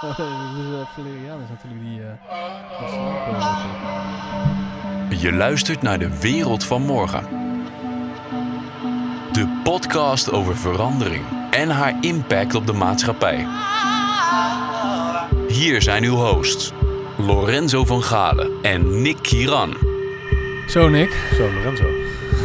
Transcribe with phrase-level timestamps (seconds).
[0.94, 2.00] Valerian is natuurlijk die...
[2.00, 2.06] Uh,
[5.22, 7.24] Je luistert naar de wereld van morgen.
[9.32, 13.46] De podcast over verandering en haar impact op de maatschappij.
[15.48, 16.72] Hier zijn uw hosts,
[17.16, 19.74] Lorenzo van Galen en Nick Kiran.
[20.68, 21.16] Zo, Nick.
[21.36, 21.84] Zo, Lorenzo.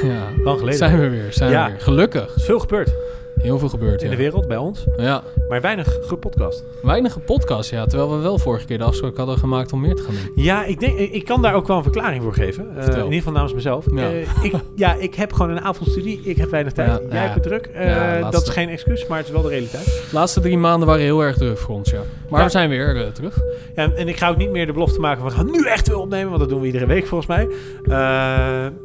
[0.04, 0.78] Ja, Lang geleden.
[0.80, 1.34] zijn we weer.
[1.34, 1.66] Zijn Ja.
[1.66, 1.82] we weer.
[1.82, 2.30] Gelukkig.
[2.30, 2.94] Er is veel gebeurd
[3.36, 4.16] Heel veel gebeurd, in ja.
[4.16, 4.86] de wereld, bij ons.
[4.98, 6.64] Ja, Maar weinig gepodcast.
[6.82, 7.86] weinige podcast, ja.
[7.86, 10.44] Terwijl we wel vorige keer de afspraak hadden gemaakt om meer te gaan doen.
[10.44, 12.78] Ja, ik, denk, ik kan daar ook wel een verklaring voor geven.
[12.78, 13.86] Eh, in ieder geval namens mezelf.
[13.94, 14.10] Ja.
[14.10, 16.22] Eh, ik, ja, ik heb gewoon een avondstudie.
[16.24, 16.90] Ik heb weinig tijd.
[16.90, 17.22] Ja, Jij ja.
[17.22, 17.66] hebt het druk.
[17.66, 19.86] Eh, dat is geen excuus, maar het is wel de realiteit.
[19.86, 22.02] De laatste drie maanden waren heel erg druk voor ons, ja.
[22.30, 23.40] Maar we zijn weer terug.
[23.76, 25.88] Ja, en ik ga ook niet meer de belofte maken van we gaan nu echt
[25.88, 27.50] weer opnemen, want dat doen we iedere week volgens mij.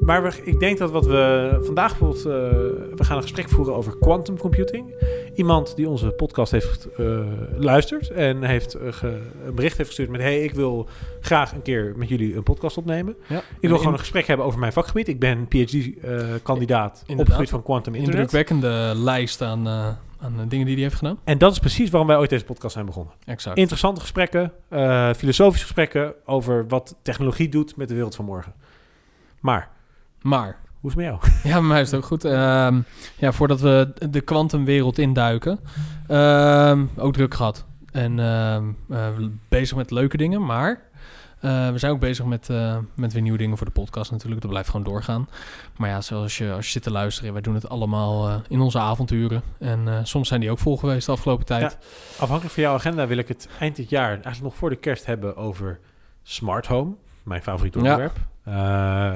[0.01, 2.23] Maar we, ik denk dat wat we vandaag bijvoorbeeld,
[2.97, 4.95] we gaan een gesprek voeren over quantum computing.
[5.35, 6.89] Iemand die onze podcast heeft
[7.59, 10.89] luisterd en heeft eh, ge- een bericht heeft gestuurd met hey, ik wil
[11.21, 13.17] graag een keer met jullie een podcast opnemen.
[13.29, 13.43] Ja.
[13.61, 15.09] Ik wil gewoon een gesprek hebben over mijn vakgebied.
[15.09, 18.21] Ik ben PhD-kandidaat op het gebied van quantum internet.
[18.21, 19.87] indrukwekkende lijst aan, eh,
[20.21, 21.19] aan eh, dingen die hij heeft gedaan.
[21.25, 23.15] En dat is precies waarom wij ooit deze podcast zijn begonnen.
[23.25, 23.59] Exact.
[23.59, 28.55] Interessante gesprekken, eh, filosofische gesprekken over wat technologie doet met de wereld van morgen.
[29.41, 29.71] Maar,
[30.23, 31.33] Maar, hoe is het met jou?
[31.53, 32.25] ja, bij mij is het ook goed.
[32.25, 32.81] Ehm,
[33.17, 35.61] ja, voordat we de kwantumwereld induiken,
[36.09, 37.65] ehm, ook druk gehad.
[37.93, 39.07] En ehm, eh,
[39.49, 40.89] bezig met leuke dingen, maar
[41.41, 44.41] eh, we zijn ook bezig met, eh, met weer nieuwe dingen voor de podcast natuurlijk.
[44.41, 45.29] Dat blijft gewoon doorgaan.
[45.77, 48.79] Maar ja, zoals je, als je zit te luisteren, wij doen het allemaal in onze
[48.79, 49.43] avonturen.
[49.59, 51.79] En soms zijn die ook vol geweest de afgelopen tijd.
[52.19, 55.07] Afhankelijk van jouw agenda wil ik het eind dit jaar, eigenlijk nog voor de kerst,
[55.07, 55.79] hebben over
[56.23, 56.95] smart home.
[57.23, 57.85] Mijn favoriete Ja.
[57.85, 58.17] onderwerp.
[58.45, 59.13] Eh,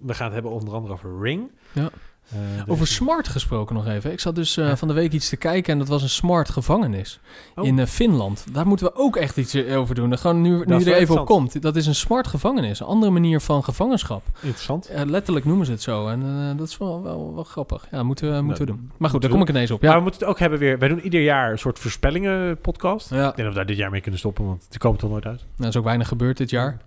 [0.00, 1.50] we gaan het hebben onder andere over Ring.
[1.72, 1.90] Ja.
[2.30, 4.12] Eh, er Over smart gesproken nog even.
[4.12, 4.76] Ik zat dus eh, Ja.
[4.76, 7.20] van de week iets te kijken en dat was een smart gevangenis
[7.54, 7.66] Oh.
[7.66, 8.44] in eh, Finland.
[8.52, 10.18] Daar moeten we ook echt iets over doen.
[10.18, 11.62] Gewoon nu, nu is je er even op komt.
[11.62, 12.80] Dat is een smart gevangenis.
[12.80, 14.22] Een andere manier van gevangenschap.
[14.40, 14.90] Interessant.
[15.06, 16.08] Letterlijk noemen ze het zo.
[16.08, 17.86] En dat is wel, wel, wel grappig.
[17.90, 18.90] Ja, moeten we, moeten we doen.
[18.96, 19.82] Maar goed, daar kom ik ineens op.
[19.82, 19.88] Ja.
[19.90, 20.78] Ja, we moeten het ook hebben weer.
[20.78, 23.10] Wij doen ieder jaar een soort voorspellingen podcast.
[23.10, 23.16] ja.
[23.16, 25.26] Ik denk dat we daar dit jaar mee kunnen stoppen, want die komen toch nooit
[25.26, 25.38] uit.
[25.40, 26.78] Nou, er is ook weinig gebeurd dit jaar.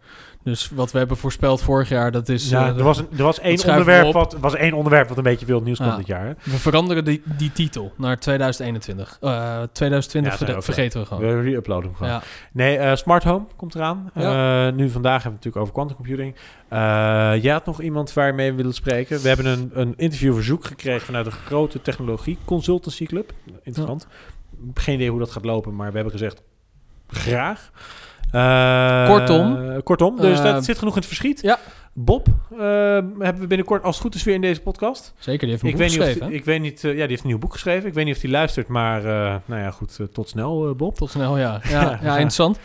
[0.44, 2.50] Dus wat we hebben voorspeld vorig jaar, dat is...
[2.50, 5.24] Ja, eh, er was, een, er was één onderwerp wat, was één onderwerp wat een
[5.24, 5.84] beetje wild nieuws Ja.
[5.86, 6.26] kwam dit jaar.
[6.26, 6.32] Hè?
[6.44, 9.18] We veranderen die, die titel naar 2021.
[9.22, 11.24] Eh 2020 Ja, verge- zijn ook vergeten we gewoon.
[11.24, 12.12] We re-uploaden hem gewoon.
[12.12, 12.22] Ja.
[12.52, 14.10] Nee, eh, smart home komt eraan.
[14.14, 14.24] Eh,
[14.72, 16.36] nu vandaag hebben we het natuurlijk over quantum computing.
[16.68, 16.80] Eh,
[17.44, 19.22] jij had nog iemand waarmee we willen spreken.
[19.22, 23.32] We hebben een, een interviewverzoek gekregen vanuit een grote technologie consultancy club.
[23.64, 24.08] Interessant.
[24.74, 26.42] Geen idee hoe dat gaat lopen, maar we hebben gezegd
[27.08, 27.72] graag.
[28.34, 29.58] Eh, Kortom.
[29.84, 31.42] kortom, dus Eh, dat zit genoeg in het verschiet.
[31.42, 31.60] ja.
[31.96, 32.58] Bob eh,
[33.20, 35.14] hebben we binnenkort als het goed is weer in deze podcast.
[35.20, 36.36] Zeker, die heeft een Ik boek weet, niet of, geschreven.
[36.36, 37.88] ik weet niet, ja, die heeft een nieuw boek geschreven.
[37.88, 40.96] Ik weet niet of hij luistert, maar eh, nou ja, goed, tot snel, Bob.
[40.96, 41.60] Tot snel, ja.
[41.64, 41.90] Ja, Ja.
[42.04, 42.60] ja, interessant.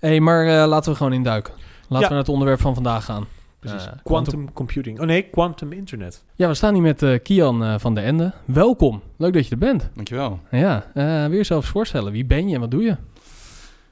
[0.00, 1.52] hey, maar eh, laten we gewoon induiken.
[1.80, 2.00] Laten Ja.
[2.02, 3.26] we naar het onderwerp van vandaag gaan.
[3.60, 3.88] Precies.
[4.02, 5.00] Quantum computing.
[5.00, 6.24] Oh nee, quantum internet.
[6.34, 8.32] Ja, we staan hier met Kian van de Ende.
[8.44, 9.02] Welkom.
[9.16, 9.90] Leuk dat je er bent.
[9.94, 10.40] Dankjewel.
[10.50, 12.12] Ja, eh wil je zelf eens voorstellen.
[12.12, 12.96] Wie ben je en wat doe je?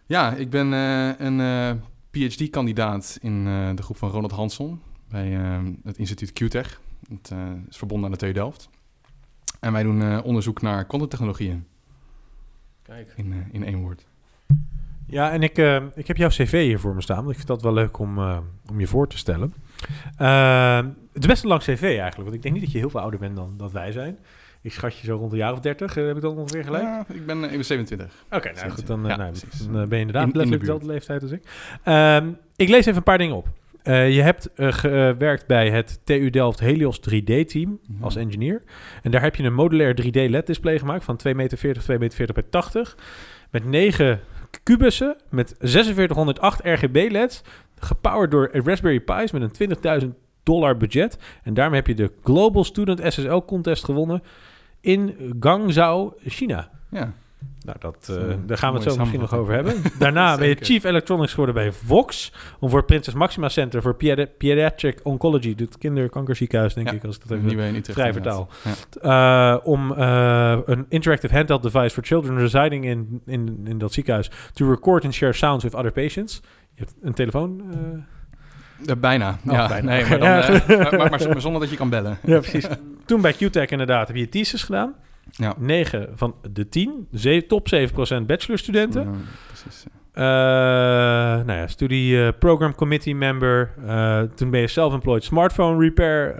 [0.08, 1.70] Ja, ik ben eh, een eh,
[2.10, 5.28] PhD-kandidaat in eh, de groep van Ronald Hansson bij
[5.84, 6.80] het instituut QTech.
[7.08, 7.38] Het eh,
[7.69, 8.69] is verbonden aan de TU Delft.
[9.60, 11.66] En wij doen eh, onderzoek naar quantumtechnologieën
[12.82, 13.12] Kijk.
[13.16, 14.06] in, in één woord.
[15.06, 17.16] Ja, en ik, eh, ik heb jouw cv hier voor me staan.
[17.16, 18.38] want Ik vind dat wel leuk om, eh,
[18.70, 19.54] om je voor te stellen.
[21.12, 22.16] Het is best een lang cv eigenlijk.
[22.16, 24.19] Want ik denk niet dat je heel veel ouder bent dan dat wij zijn.
[24.69, 25.95] Ik schat je zo rond de jaar of 30.
[25.95, 26.83] heb ik dat ongeveer gelijk?
[26.83, 28.15] Ja, ik, ben, eh, ik ben 27.
[28.31, 28.87] Oké, nou goed.
[28.87, 31.43] Dan, eh, Ja, nou, dan eh, ben je inderdaad In- letterlijk dezelfde leeftijd als ik.
[31.84, 33.49] Ehm, ik lees even een paar dingen op.
[33.83, 38.05] Eh, je hebt eh, gewerkt bij het TU Delft Helios 3D-team Mhm.
[38.05, 38.62] als engineer.
[39.03, 42.43] En daar heb je een modulair 3D LED-display gemaakt van 2,40 meter, 2,40 meter bij
[42.50, 42.97] 80.
[43.50, 44.21] Met 9
[44.62, 47.43] kubussen, met 4608 RGB-LED's.
[47.81, 49.50] Gepowered door Raspberry Pi's met een
[50.03, 51.19] 20.000 dollar budget.
[51.43, 54.23] En daarmee heb je de Global Student SSL Contest gewonnen
[54.81, 56.69] in Guangzhou, China.
[56.91, 57.12] Ja,
[57.65, 59.75] Nou, dat, eh, daar gaan we het zo misschien nog over hebben.
[59.99, 60.56] Daarna ben je.
[60.61, 62.32] Chief Electronics geworden bij Vox.
[62.61, 67.05] Om voor het Prinses Maxima Center voor Pedi- Pediatric Oncology, het kinderkankerziekenhuis, denk Ja, ik,
[67.05, 68.49] als ik dat even vrij vertaal.
[69.02, 69.55] Ja.
[69.56, 74.31] Eh, om eh, een interactive handheld device for children residing in, in, in dat ziekenhuis
[74.52, 76.41] to record and share sounds with other patients.
[76.75, 77.62] Je hebt een telefoon.
[78.99, 79.38] bijna.
[79.47, 79.91] Oh, ja, bijna.
[79.91, 80.29] Nee, maar, dan,
[80.79, 82.19] maar, maar- maar zonder dat je kan bellen.
[82.25, 82.67] ja, precies.
[83.08, 84.94] Toen bij QTech inderdaad heb je thesis gedaan.
[85.31, 85.55] Ja.
[85.58, 87.08] 9 van de 10.
[87.14, 89.02] Ze- top 7% bachelorstudenten.
[89.02, 89.10] Ja,
[89.46, 89.84] precies.
[90.12, 90.25] Eh,
[91.44, 93.72] nou ja, studie eh, program committee member.
[93.87, 96.34] Eh, toen ben je self-employed smartphone repair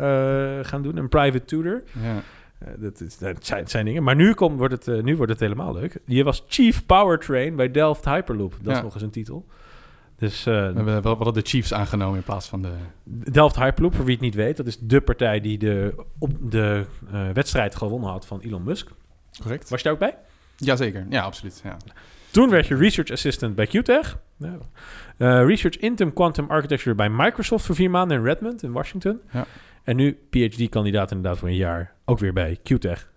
[0.65, 0.97] gaan doen.
[0.97, 1.83] Een private tutor.
[2.03, 2.23] Ja.
[2.77, 4.03] Dat, is, dat zijn, dingen.
[4.03, 5.99] Maar nu, komt, wordt het, nu wordt het helemaal leuk.
[6.05, 8.55] Je was Chief Powertrain bij Delft Hyperloop.
[8.63, 9.47] Dat is nog eens een titel.
[10.19, 12.73] Dus eh, We hebben wel, de Chiefs aangenomen in plaats van de...
[13.05, 16.85] Delft Hyperloop, voor wie het niet weet, dat is de partij die de, op de
[17.13, 18.91] eh, wedstrijd gewonnen had van Elon Musk.
[19.41, 19.69] Correct?
[19.69, 20.17] Was je daar ook bij?
[20.57, 21.61] Jazeker, ja, absoluut.
[21.65, 21.77] Ja.
[22.31, 24.19] Toen werd je Research Assistant bij QTech.
[24.37, 24.59] Ja.
[25.17, 29.21] Eh, Research Interim Quantum Architecture bij Microsoft voor vier maanden in Redmond in Washington.
[29.33, 29.47] Ja.
[29.83, 33.11] En nu PhD-kandidaat inderdaad voor een jaar, ook weer bij QTech.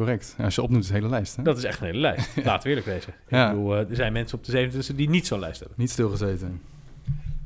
[0.00, 0.34] Correct.
[0.38, 1.42] Ja, als je opnoemt is de hele lijst, hè?
[1.42, 2.28] Dat is echt een hele lijst.
[2.44, 3.14] Laten we eerlijk wezen.
[3.28, 3.50] Ja.
[3.50, 5.78] Ik bedoel, eh, er zijn mensen op de 27 die niet zo'n lijst hebben.
[5.78, 6.60] Niet stilgezeten.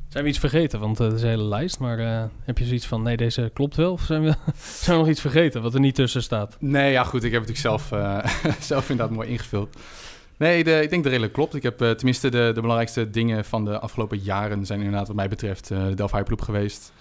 [0.09, 0.81] Zijn we iets vergeten?
[0.81, 1.79] Want eh, het is een hele lijst.
[1.79, 3.93] Maar eh, heb je zoiets van, nee, deze klopt wel?
[3.93, 4.35] Of zijn we,
[4.83, 6.56] zijn we nog iets vergeten wat er niet tussen staat?
[6.61, 9.77] Nee, ja goed, ik heb het natuurlijk zelf, eh, zelf inderdaad mooi ingevuld.
[10.37, 11.55] Nee, de, ik denk dat redelijk klopt.
[11.55, 15.29] Ik heb tenminste de, de belangrijkste dingen van de afgelopen jaren zijn inderdaad wat mij
[15.29, 16.93] betreft eh, de Delft Hyperloop geweest.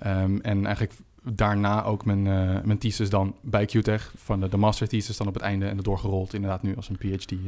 [0.00, 4.56] Ehm, en eigenlijk daarna ook mijn, eh, mijn thesis dan bij QTech, van de, de
[4.56, 7.38] master thesis dan op het einde en dat doorgerold inderdaad nu als een PhD eh,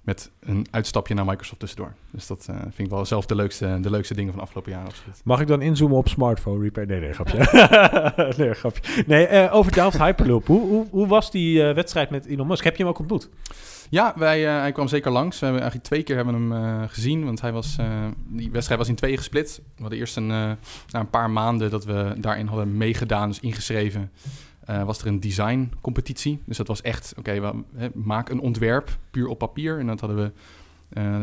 [0.00, 1.94] met een uitstapje naar Microsoft tussendoor.
[2.10, 4.72] Dus dat eh, vind ik wel zelf de leukste, de leukste dingen van de afgelopen
[4.72, 4.92] jaren.
[5.24, 6.86] Mag ik dan inzoomen op smartphone repair?
[6.86, 7.38] Nee, nee, grapje.
[8.44, 9.04] nee, grapje.
[9.06, 10.46] Nee, over Delft Hyperloop.
[10.46, 12.64] Hoe, hoe, hoe was die wedstrijd met Elon Musk?
[12.64, 13.28] Heb je hem ook ontmoet?
[13.90, 15.38] Ja, wij, eh, hij kwam zeker langs.
[15.38, 17.24] We hebben eigenlijk twee keer hebben hem eh, gezien.
[17.24, 19.62] Want hij was, eh, die wedstrijd was in tweeën gesplit.
[19.74, 20.56] We hadden eerst na
[20.90, 24.10] een paar maanden dat we daarin hadden meegedaan, dus ingeschreven.
[24.84, 26.42] was er een design competitie.
[26.44, 27.52] Dus dat was echt, oké,
[27.94, 29.78] maak een ontwerp puur op papier.
[29.78, 30.32] En dat hadden we,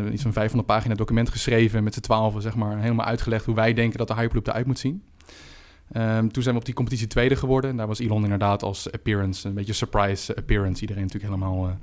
[0.03, 2.77] we iets van 500 pagina document geschreven met z'n twaalfen, zeg maar.
[2.79, 5.03] Helemaal uitgelegd hoe wij denken dat de Hyperloop eruit moet zien.
[5.91, 7.69] Ehm, toen zijn we op die competitie tweede geworden.
[7.69, 10.81] En daar was Elon inderdaad als appearance, een beetje surprise appearance.
[10.81, 11.77] Iedereen natuurlijk helemaal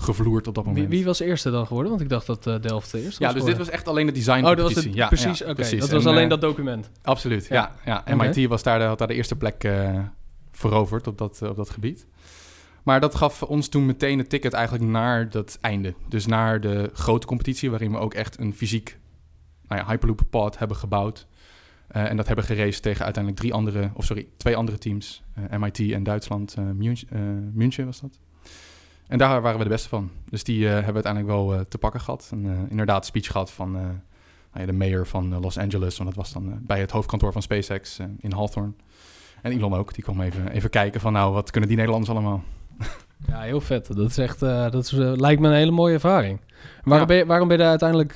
[0.00, 0.88] gevloerd op dat moment.
[0.88, 1.90] Wie, wie was eerste dan geworden?
[1.90, 4.06] Want ik dacht dat eh, Delft de eerste Ja, was dus dit was echt alleen
[4.06, 5.38] de design Oh, dat was het, ja, precies.
[5.38, 5.80] ja, precies.
[5.80, 6.90] dat was En, alleen eh, dat document.
[7.02, 7.76] Absoluut, ja.
[7.84, 8.04] ja.
[8.16, 10.00] MIT was daar de, had daar de eerste plek eh,
[10.52, 12.06] veroverd op dat, op dat gebied.
[12.82, 15.94] Maar dat gaf ons toen meteen het ticket eigenlijk naar dat einde.
[16.08, 18.98] Dus naar de grote competitie, waarin we ook echt een fysiek
[19.68, 21.26] nou ja, Hyperloop pod hebben gebouwd.
[21.88, 25.22] En dat hebben geraced tegen uiteindelijk drie andere, of sorry, twee andere teams.
[25.58, 27.20] MIT en Duitsland, München, eh,
[27.52, 28.18] München was dat.
[29.08, 30.10] En daar waren we de beste van.
[30.30, 32.28] Dus die eh, hebben we uiteindelijk wel eh, te pakken gehad.
[32.32, 33.86] En eh, inderdaad speech gehad van nou
[34.54, 35.96] ja, de mayor van Los Angeles.
[35.98, 38.72] Want dat was dan bij het hoofdkantoor van SpaceX in Hawthorne.
[39.42, 42.42] En Elon ook, die kwam even, even kijken van nou, wat kunnen die Nederlanders allemaal?
[43.26, 43.86] Ja, heel vet.
[43.96, 46.40] Dat is echt, dat is, lijkt me een hele mooie ervaring.
[46.84, 47.04] Waarom, Ja.
[47.06, 48.14] ben, je, waarom ben je daar uiteindelijk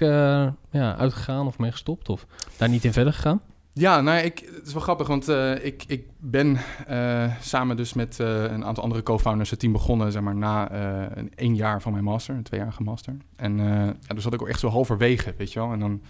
[0.71, 2.09] ja, uitgegaan of mee gestopt?
[2.09, 3.41] Of daar niet in verder gegaan?
[3.75, 7.93] Ja, nou ik, het is wel grappig, want eh, ik, ik ben eh, samen dus
[7.93, 10.73] met eh, een aantal andere co-founders het team begonnen, zeg maar, na
[11.17, 13.17] een één jaar van mijn master, een tweejarige master.
[13.37, 15.73] En ja, dus zat ik ook echt zo halverwege, weet je wel.
[15.73, 16.03] En dan,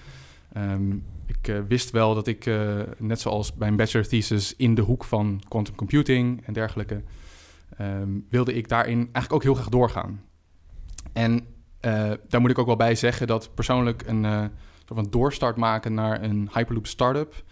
[0.52, 0.92] ehm,
[1.26, 2.50] ik wist wel dat ik,
[2.98, 7.02] net zoals bij een bachelor thesis, in de hoek van quantum computing en dergelijke,
[7.76, 10.22] ehm, wilde ik daarin eigenlijk ook heel graag doorgaan.
[11.12, 11.46] En
[12.28, 14.50] daar moet ik ook wel bij zeggen dat persoonlijk een
[14.94, 17.44] soort van doorstart maken naar een Hyperloop startup,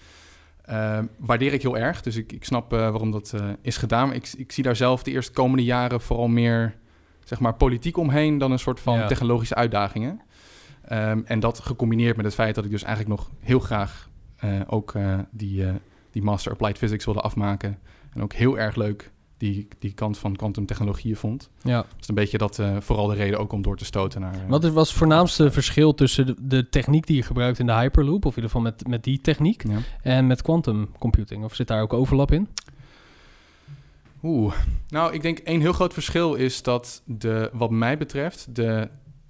[0.64, 2.02] eh, waardeer ik heel erg.
[2.02, 4.06] Dus ik, ik snap eh, waarom dat eh, is gedaan.
[4.06, 6.74] Maar ik, ik zie daar zelf de eerste komende jaren vooral meer
[7.24, 9.06] zeg maar, politiek omheen dan een soort van Ja.
[9.06, 10.20] technologische uitdagingen.
[10.84, 14.60] Ehm, en dat gecombineerd met het feit dat ik dus eigenlijk nog heel graag eh,
[14.66, 14.94] ook
[15.30, 15.64] die,
[16.10, 17.78] die Master Applied Physics wilde afmaken.
[18.12, 19.10] En ook heel erg leuk
[19.40, 21.50] die, die kant van kwantumtechnologieën vond.
[21.62, 21.76] Ja.
[21.76, 24.44] Dat is een beetje dat eh, vooral de reden ook om door te stoten naar...
[24.48, 27.72] Wat is- was het voornaamste verschil tussen de, de techniek die je gebruikt in de
[27.72, 29.78] Hyperloop, of in ieder geval met, met die techniek, ja.
[30.02, 31.44] en met quantum computing?
[31.44, 32.48] Of zit daar ook overlap in?
[34.22, 34.54] Oeh,
[34.88, 38.88] nou, ik denk één heel groot verschil is dat de, wat mij betreft, de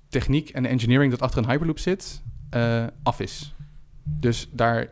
[0.09, 3.55] techniek en de engineering dat achter een Hyperloop zit, eh, af is.
[4.05, 4.91] Dus daar,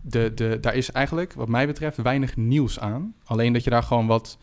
[0.00, 3.14] de, de, daar is eigenlijk, wat mij betreft, weinig nieuws aan.
[3.24, 4.38] Alleen dat je daar gewoon wat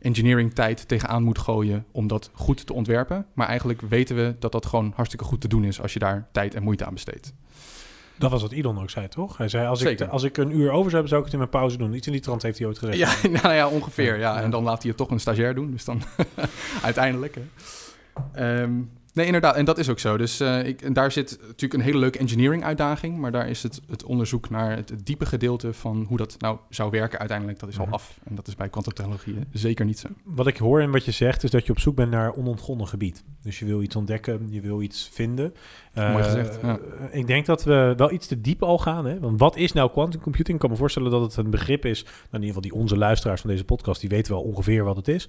[0.00, 3.26] engineering tijd tegenaan moet gooien om dat goed te ontwerpen.
[3.34, 6.28] Maar eigenlijk weten we dat dat gewoon hartstikke goed te doen is als je daar
[6.32, 7.34] tijd en moeite aan besteedt.
[8.18, 9.36] Dat was wat Elon ook zei, toch?
[9.36, 11.38] Hij zei, als ik, als ik een uur over zou hebben, zou ik het in
[11.38, 11.94] mijn pauze doen.
[11.94, 12.98] Iets in die trant heeft hij ooit gezegd.
[12.98, 14.18] Ja, nou ja, ongeveer.
[14.18, 14.34] Ja.
[14.36, 14.42] Ja.
[14.42, 15.70] En dan laat hij het toch een stagiair doen.
[15.70, 16.02] Dus dan
[16.82, 17.34] uiteindelijk.
[17.34, 17.42] Hè.
[18.32, 18.72] Ehm,
[19.14, 19.54] nee, inderdaad.
[19.56, 20.16] En dat is ook zo.
[20.16, 23.18] Dus eh, ik, en daar zit natuurlijk een hele leuke engineering uitdaging.
[23.18, 26.58] Maar daar is het, het onderzoek naar het, het diepe gedeelte van hoe dat nou
[26.68, 27.94] zou werken uiteindelijk, dat is al Mhm.
[27.94, 28.18] af.
[28.24, 30.08] En dat is bij kwantumtechnologieën zeker niet zo.
[30.24, 32.88] Wat ik hoor en wat je zegt, is dat je op zoek bent naar onontgonnen
[32.88, 33.24] gebied.
[33.42, 35.54] Dus je wil iets ontdekken, je wil iets vinden.
[35.94, 36.78] Mooi Eh, gezegd, ja.
[37.10, 39.06] Ik denk dat we wel iets te diep al gaan.
[39.06, 39.20] Hè?
[39.20, 40.54] Want wat is nou quantum computing?
[40.54, 42.02] Ik kan me voorstellen dat het een begrip is.
[42.02, 44.96] Nou, in ieder geval die onze luisteraars van deze podcast, die weten wel ongeveer wat
[44.96, 45.28] het is.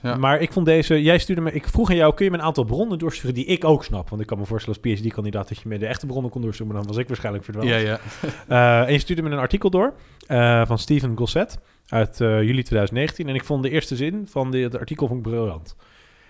[0.02, 0.16] Ja.
[0.16, 2.42] Maar ik vond deze, jij stuurde me, ik vroeg aan jou, kun je me een
[2.42, 4.08] aantal bronnen doorsturen die ik ook snap?
[4.08, 6.72] Want ik kan me voorstellen als PhD-kandidaat dat je me de echte bronnen kon doorsturen,
[6.72, 7.68] maar dan was ik waarschijnlijk verdwaald.
[7.68, 7.98] ja, ja.
[8.48, 9.94] Eh, en je stuurde me een artikel door
[10.26, 11.58] eh, van Steven Gosset.
[11.88, 13.28] uit juli 2019.
[13.28, 15.76] En ik vond de eerste zin van dit artikel vond ik briljant.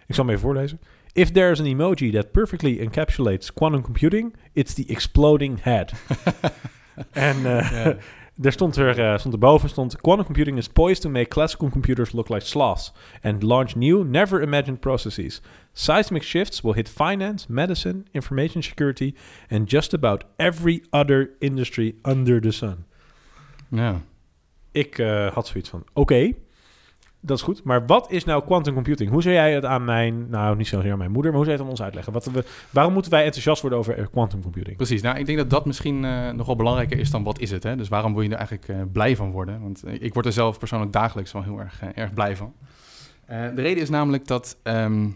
[0.06, 0.80] Ik zal hem even voorlezen.
[1.14, 5.92] If there's an emoji that perfectly encapsulates quantum computing, it's the exploding head.
[7.12, 7.96] en eh, Ja.
[8.42, 12.12] er stond er eh, stond erboven stond quantum computing is poised to make classical computers
[12.12, 12.92] look like sloths
[13.22, 15.40] and launch new, never imagined processes.
[15.72, 19.14] Seismic shifts will hit finance, medicine, information security,
[19.48, 22.84] and just about every other industry under the sun.
[23.68, 24.02] ja.
[24.70, 26.32] Ik eh, had zoiets van, oké,
[27.24, 27.64] dat is goed.
[27.64, 29.10] Maar wat is nou quantum computing?
[29.10, 31.58] Hoe zou jij het aan mijn, nou niet zozeer aan mijn moeder, maar hoe zou
[31.58, 32.12] je het aan ons uitleggen?
[32.12, 34.76] Wat, we, waarom moeten wij enthousiast worden over eh, quantum computing?
[34.76, 35.02] Precies.
[35.02, 37.62] Nou, ik denk dat dat misschien eh, nog wel belangrijker is dan wat is het.
[37.62, 37.76] Hè?
[37.76, 39.60] Dus waarom wil je er eigenlijk eh, blij van worden?
[39.60, 42.52] Want ik word er zelf persoonlijk dagelijks wel heel erg, erg blij van.
[43.26, 45.08] De reden is namelijk dat ehm,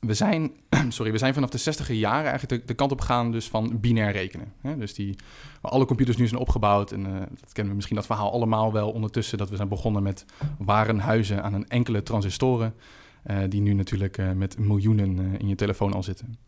[0.00, 0.52] we, zijn,
[0.88, 4.12] sorry, we zijn vanaf de 60 jaren eigenlijk de, kant op gegaan dus van binair
[4.12, 4.52] rekenen.
[4.60, 4.76] Hè?
[4.76, 5.16] Dus die,
[5.60, 6.92] alle computers nu zijn opgebouwd.
[6.92, 9.38] En eh, dat kennen we misschien dat verhaal allemaal wel ondertussen.
[9.38, 10.24] Dat we zijn begonnen met
[10.58, 12.74] warenhuizen aan een enkele transistoren.
[13.22, 16.38] eh, die nu natuurlijk eh, met miljoenen in je telefoon al zitten.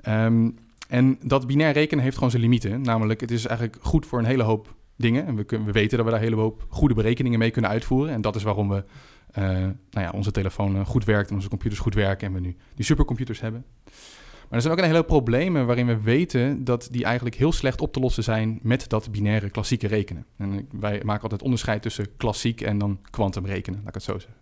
[0.00, 0.50] Ehm,
[0.88, 2.80] en dat binair rekenen heeft gewoon zijn limieten.
[2.80, 5.26] Namelijk, het is eigenlijk goed voor een hele hoop dingen.
[5.26, 7.70] En we, kunnen, we weten dat we daar een hele hoop goede berekeningen mee kunnen
[7.70, 8.14] uitvoeren.
[8.14, 8.84] En dat is waarom we,
[9.30, 12.26] eh, nou ja, onze telefoon eh, goed werkt en onze computers goed werken.
[12.26, 13.64] En we nu die supercomputers hebben.
[13.84, 17.52] Maar er zijn ook een hele hoop problemen waarin we weten dat die eigenlijk heel
[17.52, 20.26] slecht op te lossen zijn met dat binaire klassieke rekenen.
[20.36, 24.18] En wij maken altijd onderscheid tussen klassiek en dan kwantum rekenen, laat ik het zo
[24.18, 24.40] zeggen.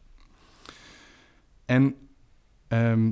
[1.64, 1.94] En
[2.68, 3.10] ehm,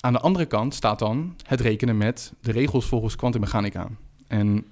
[0.00, 3.88] aan de andere kant staat dan het rekenen met de regels volgens kwantummechanica.
[4.26, 4.64] En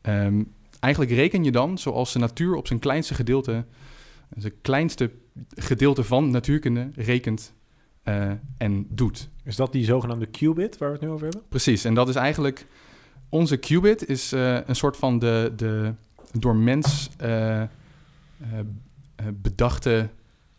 [0.00, 0.42] ehm,
[0.80, 3.64] eigenlijk reken je dan zoals de natuur op zijn kleinste gedeelte,
[4.36, 5.10] zijn kleinste
[5.54, 7.54] gedeelte van natuurkunde rekent
[8.02, 9.28] eh, en doet.
[9.44, 11.42] Is dat die zogenaamde qubit waar we het nu over hebben?
[11.48, 12.66] Precies, en dat is eigenlijk...
[13.28, 15.94] Onze qubit is eh, een soort van de, de
[16.32, 17.62] door mens eh,
[19.32, 20.08] bedachte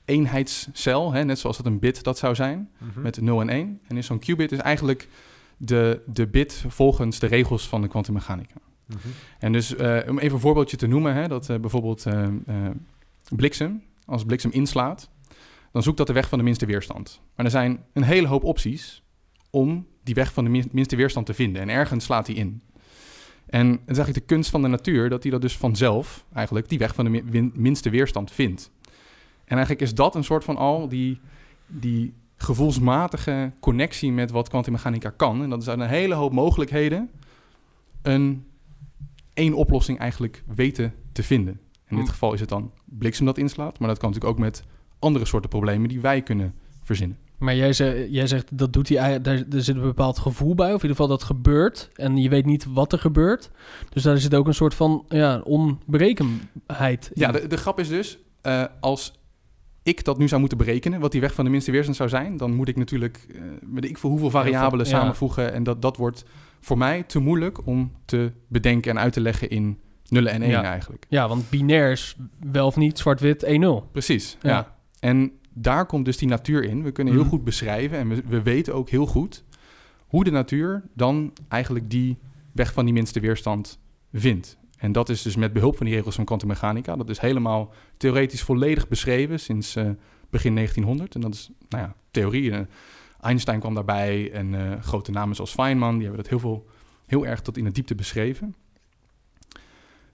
[0.06, 1.12] eenheidscel.
[1.12, 1.24] Hè?
[1.24, 3.02] Net zoals dat een bit dat zou zijn, Mhm.
[3.02, 3.80] met 0 en 1.
[3.88, 5.08] En is zo'n qubit is eigenlijk
[5.58, 8.56] de, de bit volgens de regels van de kwantummechanica.
[8.90, 9.08] Mhm.
[9.40, 12.28] En dus eh, om even een voorbeeldje te noemen, hè, dat eh, bijvoorbeeld eh,
[13.36, 15.10] bliksem, als bliksem inslaat,
[15.72, 17.22] dan zoekt dat de weg van de minste weerstand.
[17.36, 19.04] Maar er zijn een hele hoop opties
[19.50, 21.62] om die weg van de min- minste weerstand te vinden.
[21.62, 22.62] En ergens slaat hij in.
[23.46, 26.70] En het is eigenlijk de kunst van de natuur dat hij dat dus vanzelf eigenlijk
[26.70, 28.72] die weg van de minste weerstand vindt.
[29.46, 31.20] En eigenlijk is dat een soort van al die,
[31.68, 35.44] die gevoelsmatige connectie met wat kwantummechanica kan.
[35.44, 37.10] En dat is uit een hele hoop mogelijkheden
[38.02, 38.46] een
[39.40, 41.60] één oplossing eigenlijk weten te vinden.
[41.88, 42.12] In dit Hm.
[42.12, 44.64] geval is het dan bliksem dat inslaat, maar dat kan natuurlijk ook met
[45.00, 46.54] andere soorten problemen die wij kunnen
[46.84, 47.18] verzinnen.
[47.38, 50.74] Maar jij, ze, jij zegt dat doet hij daar, er zit een bepaald gevoel bij,
[50.74, 51.90] of in ieder geval dat gebeurt.
[51.94, 53.52] En je weet niet wat er gebeurt.
[53.90, 57.12] Dus daar zit ook een soort van ja, onberekenbaarheid.
[57.14, 59.20] Ja, de, de grap is dus, eh, als
[59.84, 62.38] ik dat nu zou moeten berekenen, wat die weg van de minste weerstand zou zijn,
[62.38, 63.42] dan moet ik natuurlijk, eh
[63.72, 64.92] weet ik voor hoeveel variabelen ja.
[64.92, 65.54] samenvoegen.
[65.54, 66.24] En dat, dat wordt
[66.60, 70.52] voor mij te moeilijk om te bedenken en uit te leggen in nullen en één
[70.52, 70.64] Ja.
[70.64, 71.06] eigenlijk.
[71.10, 72.16] Ja, want binair is
[72.52, 73.90] wel of niet zwart-wit 1-0.
[73.92, 74.50] Precies, Ja.
[74.50, 74.76] ja.
[75.00, 76.84] En daar komt dus die natuur in.
[76.84, 77.32] We kunnen heel Mhm.
[77.32, 79.44] goed beschrijven en we, we weten ook heel goed
[80.08, 82.18] hoe de natuur dan eigenlijk die
[82.52, 83.80] weg van die minste weerstand
[84.14, 84.58] vindt.
[84.78, 86.96] En dat is dus met behulp van die regels van kwantummechanica.
[86.96, 89.90] Dat is helemaal theoretisch volledig beschreven sinds eh,
[90.30, 91.16] begin 1900.
[91.16, 92.52] En dat is, nou ja, theorie.
[92.52, 92.60] Eh,
[93.22, 96.68] Einstein kwam daarbij en eh, grote namen zoals Feynman, die hebben dat heel, veel,
[97.06, 98.56] heel erg tot in de diepte beschreven.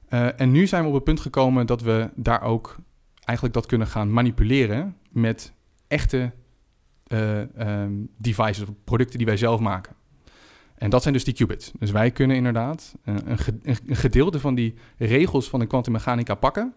[0.07, 2.75] Eh, en nu zijn we op het punt gekomen dat we daar ook
[3.15, 5.53] eigenlijk dat kunnen gaan manipuleren met
[5.87, 6.31] echte
[7.07, 9.95] eh, ehm, devices of producten die wij zelf maken.
[10.75, 11.71] En dat zijn dus die qubits.
[11.79, 16.73] Dus wij kunnen inderdaad een, een gedeelte van die regels van de kwantummechanica pakken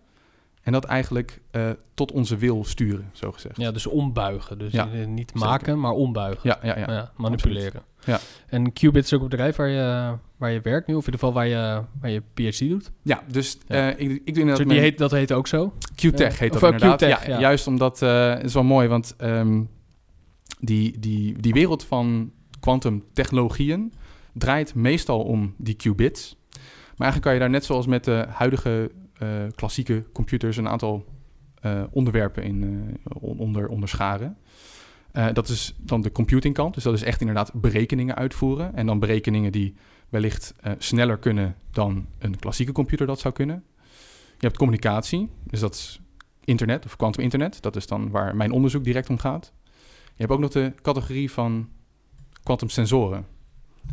[0.69, 3.57] en dat eigenlijk eh, tot onze wil sturen, zo gezegd.
[3.57, 4.59] Ja, dus ombuigen.
[4.59, 5.47] Dus Ja, eh, niet zeker.
[5.49, 6.41] maken, maar ombuigen.
[6.49, 6.79] ja, ja.
[6.79, 6.93] ja.
[6.93, 7.83] Ja, manipuleren.
[8.05, 8.19] Ja.
[8.47, 11.21] En Qubit is ook een bedrijf waar je, waar je werkt nu, of in ieder
[11.29, 12.91] geval waar je, waar je PhD doet.
[13.03, 14.57] Ja, dus eh, ik, ik Dus inderdaad...
[14.57, 15.73] die mijn- heet, dat heet ook zo.
[15.95, 16.97] Q-Tech heet Of, dat inderdaad.
[16.97, 17.41] Q-Tech, ja.
[17.41, 19.63] Juist omdat, het is wel mooi, want ehm,
[20.61, 23.93] die, die, die wereld van kwantumtechnologieën
[24.33, 26.37] draait meestal om die qubits.
[26.97, 28.91] Maar eigenlijk kan je daar net zoals met de huidige
[29.55, 31.05] klassieke computers een aantal
[31.61, 34.37] eh, onderwerpen in eh, on- onder, onderscharen.
[35.13, 36.75] Eh, dat is dan de computingkant.
[36.75, 38.75] Dus dat is echt inderdaad berekeningen uitvoeren.
[38.75, 39.75] En dan berekeningen die
[40.09, 43.65] wellicht eh, sneller kunnen dan een klassieke computer dat zou kunnen.
[44.39, 46.01] Je hebt communicatie, dus dat is
[46.45, 47.63] internet of quantum internet.
[47.63, 49.53] Dat is dan waar mijn onderzoek direct om gaat.
[50.05, 51.69] Je hebt ook nog de categorie van
[52.43, 53.27] quantum sensoren.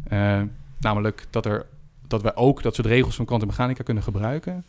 [0.04, 0.42] Eh,
[0.80, 1.66] namelijk dat, er,
[2.08, 4.66] dat wij ook dat soort regels van kwantummechanica kunnen gebruiken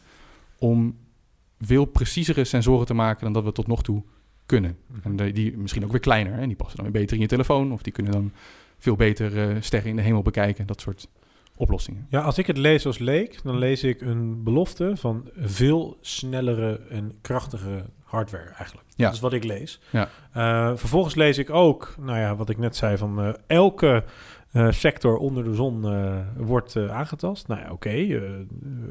[0.58, 0.96] om
[1.60, 4.02] veel preciezere sensoren te maken dan dat we tot nog toe
[4.46, 4.76] kunnen.
[4.86, 5.00] Mhm.
[5.02, 6.32] En de- die misschien ook weer kleiner.
[6.34, 6.46] Hè?
[6.46, 7.72] Die passen dan weer beter in je telefoon.
[7.72, 8.32] Of die kunnen dan
[8.78, 10.66] veel beter eh, sterren in de hemel bekijken.
[10.66, 11.08] Dat soort
[11.56, 12.06] oplossingen.
[12.10, 16.80] Ja, als ik het lees als leek, dan lees ik een belofte van veel snellere
[16.88, 18.88] en krachtigere hardware eigenlijk.
[18.94, 19.04] Ja.
[19.04, 19.80] Dat is wat ik lees.
[19.90, 20.08] Ja.
[20.32, 24.04] Eh, vervolgens lees ik ook, nou ja, wat ik net zei, van eh, elke
[24.70, 25.80] sector onder de zon
[26.36, 27.48] wordt aangetast.
[27.48, 28.20] Nou ja, oké,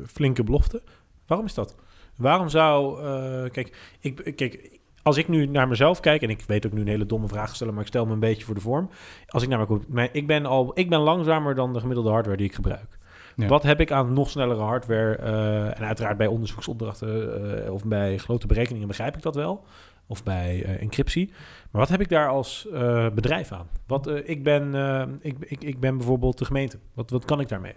[0.06, 0.82] flinke belofte.
[1.28, 1.76] Waarom is dat?
[2.18, 6.66] Waarom zou, eh, kijk, ik, kijk, als ik nu naar mezelf kijk, en ik weet
[6.66, 8.62] ook nu een hele domme vraag stellen, maar ik stel me een beetje voor de
[8.62, 8.90] vorm.
[9.28, 12.48] Als ik naar mijn, ik ben al, ik ben langzamer dan de gemiddelde hardware die
[12.48, 12.98] ik gebruik.
[13.36, 13.48] Ja.
[13.48, 15.16] Wat heb ik aan nog snellere hardware?
[15.16, 19.66] eh, en uiteraard bij onderzoeksopdrachten eh, of bij grote berekeningen begrijp ik dat wel.
[20.08, 21.32] Of bij encryptie.
[21.72, 22.68] Maar wat heb ik daar als
[23.14, 23.68] bedrijf aan?
[23.88, 24.76] Wat, ik, ben,
[25.22, 26.80] ik, ik, ik ben bijvoorbeeld de gemeente.
[26.94, 27.74] Wat, wat kan ik daarmee?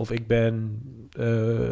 [0.00, 1.24] Of ik ben eh,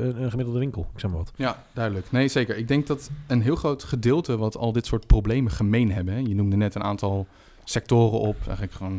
[0.06, 1.32] een, gemiddelde winkel, ik zeg maar wat.
[1.36, 2.10] Ja, duidelijk.
[2.12, 2.56] Nee, zeker.
[2.56, 6.14] Ik denk dat een heel groot gedeelte wat al dit soort problemen gemeen hebben.
[6.14, 7.26] Hè, je noemde net een aantal
[7.64, 8.36] sectoren op.
[8.44, 8.92] Eigenlijk gewoon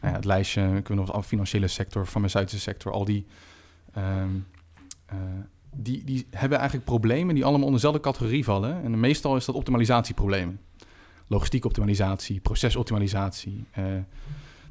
[0.00, 0.76] nou ja, het lijstje.
[0.76, 2.92] Ik weet nog financiële sector, farmaceutische sector.
[2.92, 3.26] Al die,
[3.92, 4.28] ehm,
[5.06, 5.16] eh,
[5.70, 8.82] die, die hebben eigenlijk problemen die allemaal onder dezelfde categorie vallen.
[8.82, 10.60] En meestal is dat optimalisatieproblemen.
[11.26, 13.64] Logistiek optimalisatie, procesoptimalisatie.
[13.70, 13.84] eh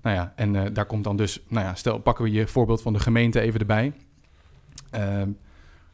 [0.04, 2.82] nou ja, en eh, daar komt dan dus, nou ja, stel pakken we je voorbeeld
[2.82, 3.94] van de gemeente even erbij.
[4.90, 5.30] Ehm,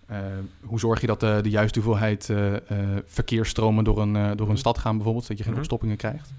[0.08, 0.18] eh,
[0.62, 2.62] hoe zorg je dat de, de juiste hoeveelheid eh, eh,
[3.06, 5.62] verkeersstromen door een, eh, door een stad gaan bijvoorbeeld, zodat je geen Mhm.
[5.62, 6.32] opstoppingen krijgt?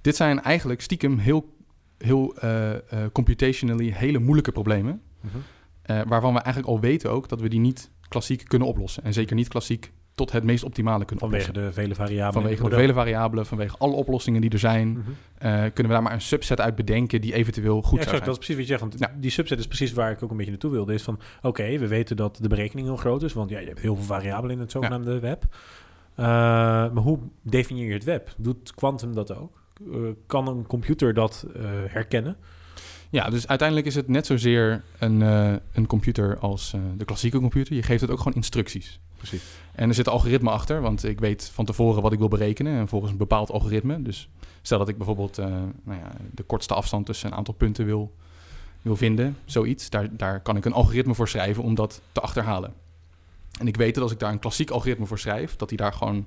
[0.00, 1.54] Dit zijn eigenlijk stiekem heel,
[1.98, 2.80] heel eh, eh,
[3.12, 5.02] computationally hele moeilijke problemen,
[5.82, 9.04] eh, waarvan we eigenlijk al weten ook dat we die niet klassiek kunnen oplossen.
[9.04, 11.74] En zeker niet klassiek tot het meest optimale kunnen Vanwege oplossen.
[11.74, 12.32] de vele variabelen.
[12.42, 15.04] Vanwege de vele variabelen, vanwege alle oplossingen die er zijn,
[15.38, 18.20] eh, kunnen we daar maar een subset uit bedenken die eventueel goed ja, exact, dat
[18.24, 18.30] zijn.
[18.30, 18.80] is precies wat je zegt.
[18.80, 19.20] Want Ja.
[19.20, 20.94] die subset is precies waar ik ook een beetje naartoe wilde.
[20.94, 23.32] Is van, oké, we weten dat de berekening heel groot is.
[23.32, 25.44] Want ja, je hebt heel veel variabelen in het zogenaamde web.
[26.14, 28.34] Eh, maar hoe definieer je het web?
[28.36, 29.62] Doet Quantum dat ook?
[29.92, 31.46] Eh, kan een computer dat
[31.86, 32.36] herkennen?
[33.10, 35.20] Ja, dus uiteindelijk is het net zozeer een,
[35.72, 37.74] een computer als de klassieke computer.
[37.74, 39.00] Je geeft het ook gewoon instructies.
[39.20, 39.42] Precies.
[39.74, 42.78] En er zit een algoritme achter, want ik weet van tevoren wat ik wil berekenen
[42.78, 44.02] en volgens een bepaald algoritme.
[44.02, 44.28] Dus
[44.62, 45.46] stel dat ik bijvoorbeeld eh,
[45.84, 48.14] nou ja, de kortste afstand tussen een aantal punten wil,
[48.82, 49.90] wil vinden, zoiets.
[49.90, 52.74] Daar, daar kan ik een algoritme voor schrijven om dat te achterhalen.
[53.58, 55.92] En ik weet dat als ik daar een klassiek algoritme voor schrijf, dat hij daar
[55.92, 56.26] gewoon,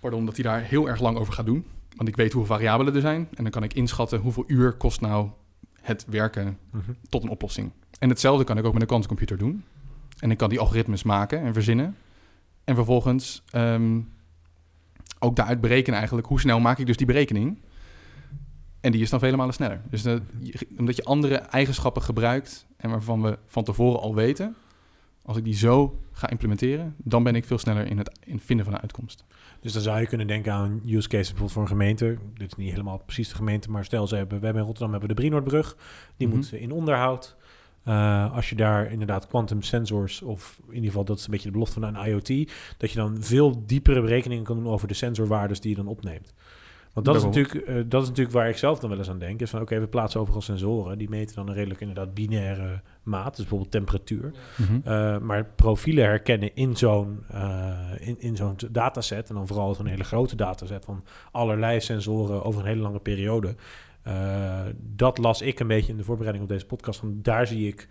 [0.00, 1.64] pardon, dat hij daar heel erg lang over gaat doen.
[1.96, 5.00] Want ik weet hoeveel variabelen er zijn en dan kan ik inschatten hoeveel uur kost
[5.00, 5.28] nou
[5.80, 6.90] het werken Mhm.
[7.08, 7.70] tot een oplossing.
[7.98, 9.64] En hetzelfde kan ik ook met een quantumcomputer doen.
[10.18, 11.96] En ik kan die algoritmes maken en verzinnen.
[12.64, 14.00] En vervolgens ehm,
[15.18, 17.62] ook daaruit berekenen eigenlijk hoe snel maak ik dus die berekening.
[18.80, 19.80] En die is dan vele malen sneller.
[19.90, 20.06] Dus
[20.78, 24.54] omdat je andere eigenschappen gebruikt en waarvan we van tevoren al weten,
[25.22, 28.44] als ik die zo ga implementeren, dan ben ik veel sneller in het, in het
[28.44, 29.24] vinden van een uitkomst.
[29.60, 32.18] Dus dan zou je kunnen denken aan use cases bijvoorbeeld voor een gemeente.
[32.34, 34.92] Dit is niet helemaal precies de gemeente, maar stel ze hebben, we hebben in Rotterdam
[34.92, 35.76] hebben we de Brienoordbrug.
[36.16, 36.36] Die Mhm.
[36.36, 37.36] moet in onderhoud.
[37.84, 41.46] Eh, als je daar inderdaad quantum sensors, of in ieder geval dat is een beetje
[41.46, 44.94] de belofte van een IoT, dat je dan veel diepere berekeningen kan doen over de
[44.94, 46.34] sensorwaardes die je dan opneemt.
[46.94, 49.18] Want dat is, natuurlijk, eh, dat is natuurlijk waar ik zelf dan wel eens aan
[49.18, 49.40] denk.
[49.40, 50.98] Is van oké, we plaatsen overal sensoren.
[50.98, 53.30] Die meten dan een redelijk inderdaad binaire maat.
[53.30, 54.32] Dus bijvoorbeeld temperatuur.
[54.84, 59.86] Uh, maar profielen herkennen in zo'n uh, in, in zo'n dataset, en dan vooral zo'n
[59.86, 63.54] hele grote dataset van allerlei sensoren over een hele lange periode.
[64.08, 67.00] Uh, dat las ik een beetje in de voorbereiding op deze podcast.
[67.00, 67.88] Van daar zie ik,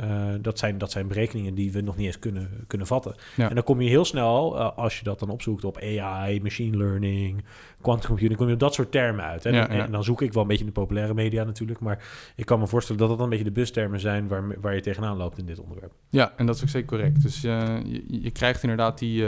[0.00, 3.14] uh, dat, zijn, dat zijn berekeningen die we nog niet eens kunnen, kunnen vatten.
[3.36, 3.48] Ja.
[3.48, 6.76] En dan kom je heel snel, uh, als je dat dan opzoekt op AI, machine
[6.76, 7.44] learning,
[7.80, 9.44] quantum computing, kom je op dat soort termen uit.
[9.44, 9.50] Hè?
[9.50, 9.84] Ja, en, ja.
[9.84, 11.80] en dan zoek ik wel een beetje in de populaire media natuurlijk.
[11.80, 12.04] Maar
[12.36, 14.80] ik kan me voorstellen dat dat dan een beetje de bustermen zijn waar, waar je
[14.80, 15.92] tegenaan loopt in dit onderwerp.
[16.10, 17.22] Ja, en dat is ook zeker correct.
[17.22, 19.24] Dus uh, je, je, krijgt inderdaad die.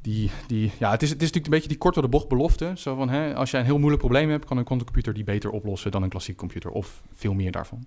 [0.00, 2.28] Die, die, ja, het is, het is natuurlijk een beetje die kort door de bocht
[2.28, 2.72] belofte.
[2.76, 5.50] Zo van, hè, als jij een heel moeilijk probleem hebt, kan een quantumcomputer die beter
[5.50, 6.70] oplossen dan een klassiek computer.
[6.70, 7.86] Of veel meer daarvan.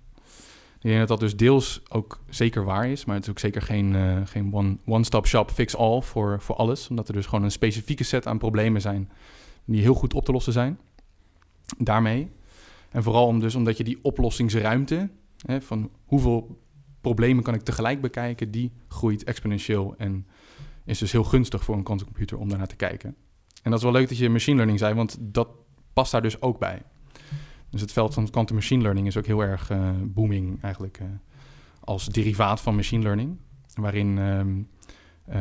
[0.74, 3.04] Ik denk dat dat dus deels ook zeker waar is.
[3.04, 6.88] Maar het is ook zeker geen, uh, geen one, one-stop shop fix-all voor, voor alles.
[6.88, 9.10] Omdat er dus gewoon een specifieke set aan problemen zijn
[9.64, 10.78] die heel goed op te lossen zijn.
[11.78, 12.30] Daarmee.
[12.90, 15.08] En vooral om dus omdat je die oplossingsruimte,
[15.46, 16.58] hè, van hoeveel
[17.00, 20.26] problemen kan ik tegelijk bekijken, die groeit exponentieel en
[20.84, 23.14] is dus heel gunstig voor een quantumcomputer om daarnaar te kijken.
[23.62, 25.48] En dat is wel leuk dat je machine learning zei, want dat
[25.92, 26.82] past daar dus ook bij.
[27.70, 31.06] Dus het veld van quantum machine learning is ook heel erg uh, booming eigenlijk uh,
[31.80, 33.36] als derivaat van machine learning,
[33.74, 34.68] waarin um,
[35.28, 35.34] uh,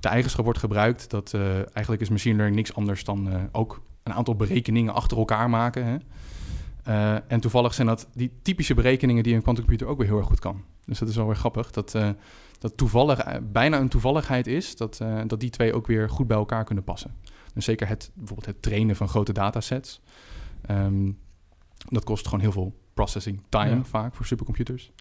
[0.00, 1.34] de eigenschap wordt gebruikt dat
[1.72, 5.84] eigenlijk is machine learning niks anders dan ook een aantal berekeningen achter elkaar maken.
[5.84, 5.96] Hè?
[6.90, 10.26] Eh, en toevallig zijn dat die typische berekeningen die een quantumcomputer ook weer heel erg
[10.26, 10.64] goed kan.
[10.84, 11.70] Dus dat is wel weer grappig.
[11.70, 12.08] Dat, eh,
[12.60, 16.26] dat toevallig, eh, bijna een toevalligheid is dat, eh, dat die twee ook weer goed
[16.26, 17.14] bij elkaar kunnen passen.
[17.54, 20.00] Dus zeker het, bijvoorbeeld het trainen van grote datasets.
[20.66, 21.10] ehm,
[21.88, 23.84] dat kost gewoon heel veel processing time Ja.
[23.84, 24.92] vaak voor supercomputers.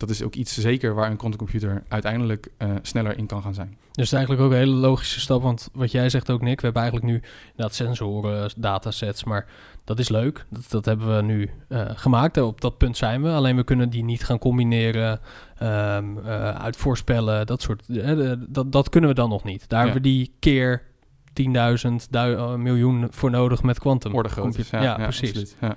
[0.00, 3.76] Dat is ook iets zeker waar een quantumcomputer uiteindelijk eh, sneller in kan gaan zijn.
[3.92, 6.82] Dus eigenlijk ook een hele logische stap, want wat jij zegt ook, Nick, we hebben
[6.82, 9.46] eigenlijk nu inderdaad sensoren, datasets, maar
[9.84, 10.46] dat is leuk.
[10.50, 12.36] Dat, dat hebben we nu eh, gemaakt.
[12.40, 13.28] Op dat punt zijn we.
[13.30, 15.20] Alleen we kunnen die niet gaan combineren,
[15.58, 17.88] ehm, eh, uit voorspellen, dat soort.
[17.88, 19.68] eh, dat, dat kunnen we dan nog niet.
[19.68, 19.84] Daar Ja.
[19.84, 20.82] hebben we die keer
[21.32, 24.14] 10.000 dui- eh, miljoen voor nodig met quantum.
[24.14, 24.28] Orde
[24.70, 25.28] ja, Ja, precies.
[25.28, 25.76] absoluut, ja.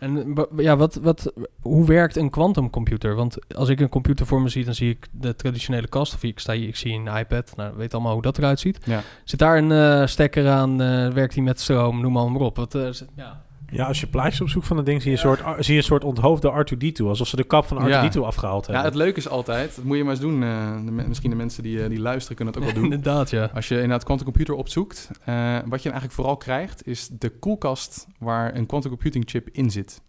[0.00, 3.14] En ja, wat, wat, hoe werkt een quantumcomputer?
[3.14, 6.14] Want als ik een computer voor me zie, dan zie ik de traditionele kast.
[6.14, 7.52] Of ik, sta hier, ik zie een iPad.
[7.56, 8.78] Nou, weet allemaal hoe dat eruit ziet.
[8.84, 9.02] Ja.
[9.24, 10.80] Zit daar een eh, stekker aan?
[10.82, 12.00] eh, werkt die met stroom?
[12.00, 12.56] Noem maar, maar op.
[12.56, 13.44] Wat, eh, ja.
[13.70, 15.84] Ja, als je plaatjes opzoekt van dat ding, zie je, een soort, zie je een
[15.86, 17.04] soort onthoofde R2-D2.
[17.06, 18.08] Alsof ze de kap van Ja.
[18.10, 18.90] R2-D2 afgehaald ja, hebben.
[18.90, 20.42] het leuke is altijd, dat moet je maar eens doen.
[20.42, 22.92] eh, de me- misschien de mensen die, eh, die luisteren kunnen het ook wel doen.
[22.92, 23.50] Inderdaad, ja.
[23.54, 28.06] Als je inderdaad quantumcomputer opzoekt, eh, wat je dan eigenlijk vooral krijgt, is de koelkast
[28.18, 30.00] waar een quantum computing chip in zit.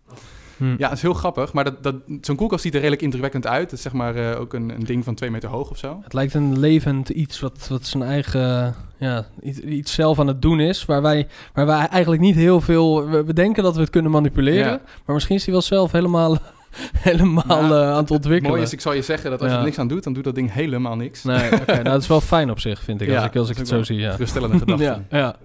[0.62, 0.70] Hm.
[0.78, 3.62] Ja, dat is heel grappig, maar dat, dat, zo'n koelkast ziet er redelijk indrukwekkend uit.
[3.62, 6.00] Het is zeg maar eh, ook een, een ding van twee meter hoog of zo.
[6.04, 10.42] Het lijkt een levend iets wat, wat zijn eigen, ja, iets, iets zelf aan het
[10.42, 10.86] doen is.
[10.86, 14.12] Waar wij, waar wij eigenlijk niet heel veel, we, we denken dat we het kunnen
[14.12, 14.72] manipuleren.
[14.72, 14.82] Ja.
[15.06, 16.38] Maar misschien is hij wel zelf helemaal,
[17.10, 18.52] helemaal Nou, eh, aan het ontwikkelen.
[18.52, 20.24] Mooi is, ik zal je zeggen dat als je er niks aan doet, dan doet
[20.24, 21.24] dat ding helemaal niks.
[21.24, 23.58] Nee, nou, dat is wel fijn op zich, vind ik, als Ja, ik, als ik
[23.58, 24.00] dat het zo zie.
[24.00, 24.12] Ja.
[24.12, 24.84] Geruststellende gedachte.
[25.10, 25.36] Ja, ja.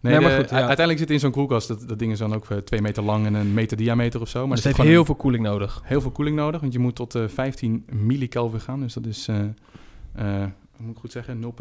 [0.00, 0.56] Nee, Nee, maar goed, ja.
[0.56, 3.26] Uiteindelijk zit in zo'n koelkast, dat, dat ding is dan ook eh, twee meter lang
[3.26, 4.46] en een meter diameter of zo.
[4.46, 5.80] Maar er het heeft heel veel koeling nodig.
[5.84, 8.80] heel veel koeling nodig, want je moet tot eh 15 millikelvin gaan.
[8.80, 9.36] Dus dat is, eh
[10.12, 10.24] eh,
[10.76, 11.54] hoe moet ik goed zeggen,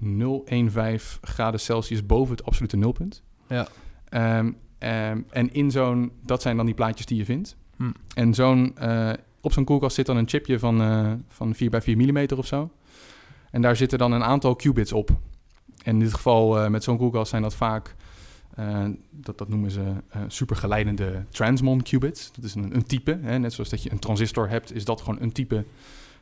[0.00, 3.22] 0,015 graden Celsius boven het absolute nulpunt.
[3.46, 3.66] Ja.
[4.08, 7.56] Ehm, ehm, en in zo'n, dat zijn dan die plaatjes die je vindt.
[7.76, 7.90] Hm.
[8.14, 11.82] En zo'n, eh, op zo'n koelkast zit dan een chipje van, eh, van 4 bij
[11.82, 12.70] 4 millimeter of zo.
[13.50, 15.10] En daar zitten dan een aantal qubits op.
[15.84, 17.94] En in dit geval eh, met zo'n koelkast zijn dat vaak,
[18.54, 22.32] eh, dat, dat noemen ze eh supergeleidende transmon qubits.
[22.32, 23.38] Dat is een, een type, hè?
[23.38, 25.54] net zoals dat je een transistor hebt, is dat gewoon een type.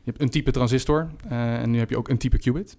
[0.03, 2.77] Je hebt een type transistor en nu heb je ook een type qubit.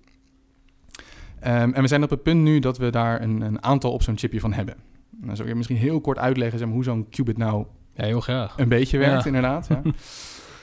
[1.41, 4.03] Ehm, en we zijn op het punt nu dat we daar een, een aantal op
[4.03, 4.75] zo'n chipje van hebben.
[5.21, 8.21] Nou, zou ik misschien heel kort uitleggen zeg maar, hoe zo'n qubit nou Ja, heel
[8.21, 8.59] graag.
[8.59, 9.27] een beetje werkt, Ja.
[9.27, 9.67] inderdaad.
[9.67, 9.83] Ja.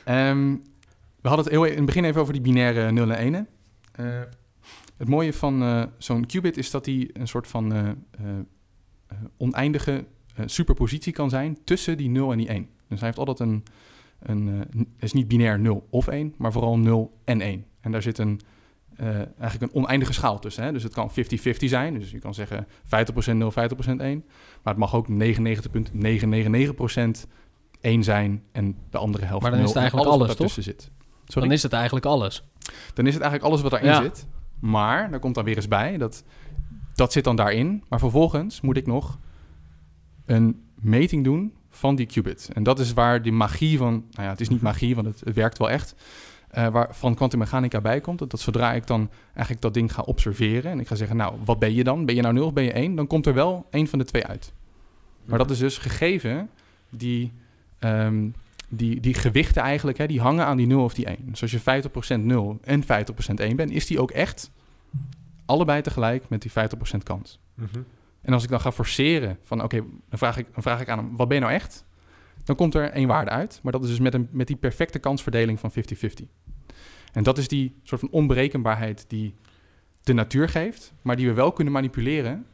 [0.06, 0.52] Ehm,
[1.22, 3.48] we hadden het heel e- in het begin even over die binaire 0 en 1.
[5.00, 7.90] Het mooie van eh, zo'n qubit is dat hij een soort van eh,
[9.38, 10.06] oneindige
[10.46, 12.70] superpositie kan zijn tussen die 0 en die 1.
[12.88, 13.64] Dus hij heeft altijd een,
[14.20, 17.66] een het is niet binair 0 of 1, maar vooral 0 en 1.
[17.82, 18.40] En daar zit een,
[19.40, 20.64] eigenlijk een oneindige schaal tussen.
[20.64, 20.72] Hè?
[20.72, 21.14] Dus het kan 50-50
[21.58, 22.00] zijn.
[22.00, 23.98] Dus je kan zeggen 50% 0, 50% 1.
[24.64, 25.14] Maar het mag ook 99,999%
[27.82, 30.38] 1 zijn en de andere helft Maar dan is 0 het en eigenlijk alles, wat
[30.38, 30.92] daartussen zit.
[31.26, 31.48] Sorry?
[31.48, 32.44] Dan is het eigenlijk alles.
[32.94, 34.02] Dan is het eigenlijk alles wat daarin Ja.
[34.02, 34.28] zit.
[34.60, 36.24] Maar, daar komt dan weer eens bij, dat,
[36.96, 37.84] dat zit dan daarin.
[37.90, 39.20] Maar vervolgens moet ik nog
[40.26, 42.50] een meting doen van die qubit.
[42.54, 43.92] En dat is waar die magie van...
[43.92, 45.96] Nou ja, het is niet magie, want het, het werkt wel echt.
[46.50, 48.20] eh, waar van kwantummechanica bij komt.
[48.20, 50.72] Dat, dat zodra ik dan eigenlijk dat ding ga observeren...
[50.72, 52.06] en ik ga zeggen, nou, wat ben je dan?
[52.06, 52.96] Ben je nou 0 of ben je 1?
[52.96, 54.54] Dan komt er wel één van de twee uit.
[55.26, 56.50] Maar dat is dus gegeven
[56.90, 57.34] die,
[57.80, 58.30] ehm,
[58.70, 61.18] die, die gewichten eigenlijk, hè, die hangen aan die 0 of die 1.
[61.22, 61.60] Dus als je
[62.20, 62.86] 50% 0 en 50%
[63.36, 64.52] 1 bent, is die ook echt
[65.46, 67.40] allebei tegelijk met die 50% kans.
[67.54, 67.80] Mhm.
[68.22, 70.98] En als ik dan ga forceren van oké, dan, vraag ik, dan vraag ik aan
[70.98, 71.86] hem, wat ben je nou echt?
[72.44, 75.00] Dan komt er één waarde uit, maar dat is dus met, een, met die perfecte
[75.00, 75.76] kansverdeling van 50-50.
[77.12, 79.36] En dat is die soort van onberekenbaarheid die
[80.04, 82.46] de natuur geeft, maar die we wel kunnen manipuleren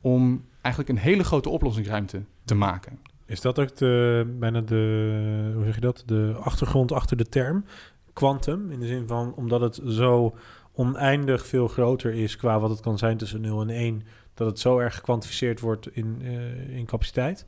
[0.00, 2.98] om eigenlijk een hele grote oplossingsruimte te maken.
[3.26, 7.64] Is dat ook de, bijna de, hoe zeg je dat, de achtergrond achter de term
[8.12, 8.70] quantum?
[8.70, 10.34] In de zin van, omdat het zo
[10.72, 14.02] oneindig veel groter is qua wat het kan zijn tussen 0 en 1,
[14.34, 17.46] dat het zo erg gekwantificeerd wordt in, eh, in capaciteit?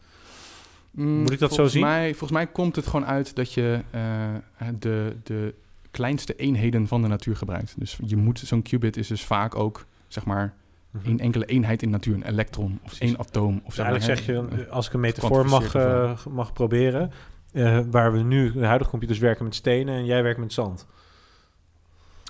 [0.90, 1.82] Moet ik dat zo zien?
[1.82, 5.54] Mij, volgens mij komt het gewoon uit dat je eh, de, de
[5.90, 7.74] kleinste eenheden van de natuur gebruikt.
[7.78, 10.54] Dus je moet, zo'n qubit is dus vaak ook, zeg maar,
[10.98, 11.06] Mhm.
[11.08, 12.14] één enkele eenheid in de natuur.
[12.14, 13.00] Een elektron of Precies.
[13.00, 13.56] één atoom.
[13.56, 17.10] Of Dus zeg maar, eigenlijk zeg je, als ik een metafoor mag, eh, mag proberen,
[17.52, 20.86] eh, waar we nu, de huidige computers werken met stenen en jij werkt met zand.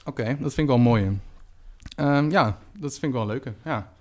[0.05, 1.19] Oké, dat vind ik wel mooi.
[1.97, 3.53] Ehm, ja, dat vind ik wel een leuke.
[3.65, 3.93] Ja,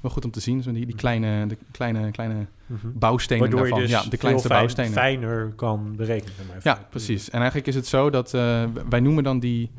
[0.00, 0.62] wel goed om te zien.
[0.62, 2.46] Zo die, die kleine, de kleine, kleine
[2.82, 3.78] bouwstenen Waardoor daarvan.
[3.80, 4.92] je dus ja, de kleinste fijn- bouwstenen.
[4.92, 6.34] fijner kan berekenen.
[6.62, 7.30] Ja, precies.
[7.30, 9.70] En eigenlijk is het zo dat eh, wij noemen dan die,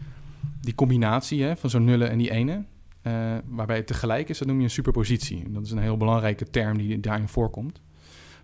[0.62, 2.64] die combinatie hè, van zo'n nullen en die ene,
[3.04, 5.44] eh, waarbij het tegelijk is, dat noem je een superpositie.
[5.44, 7.82] En dat is een heel belangrijke term die daarin voorkomt.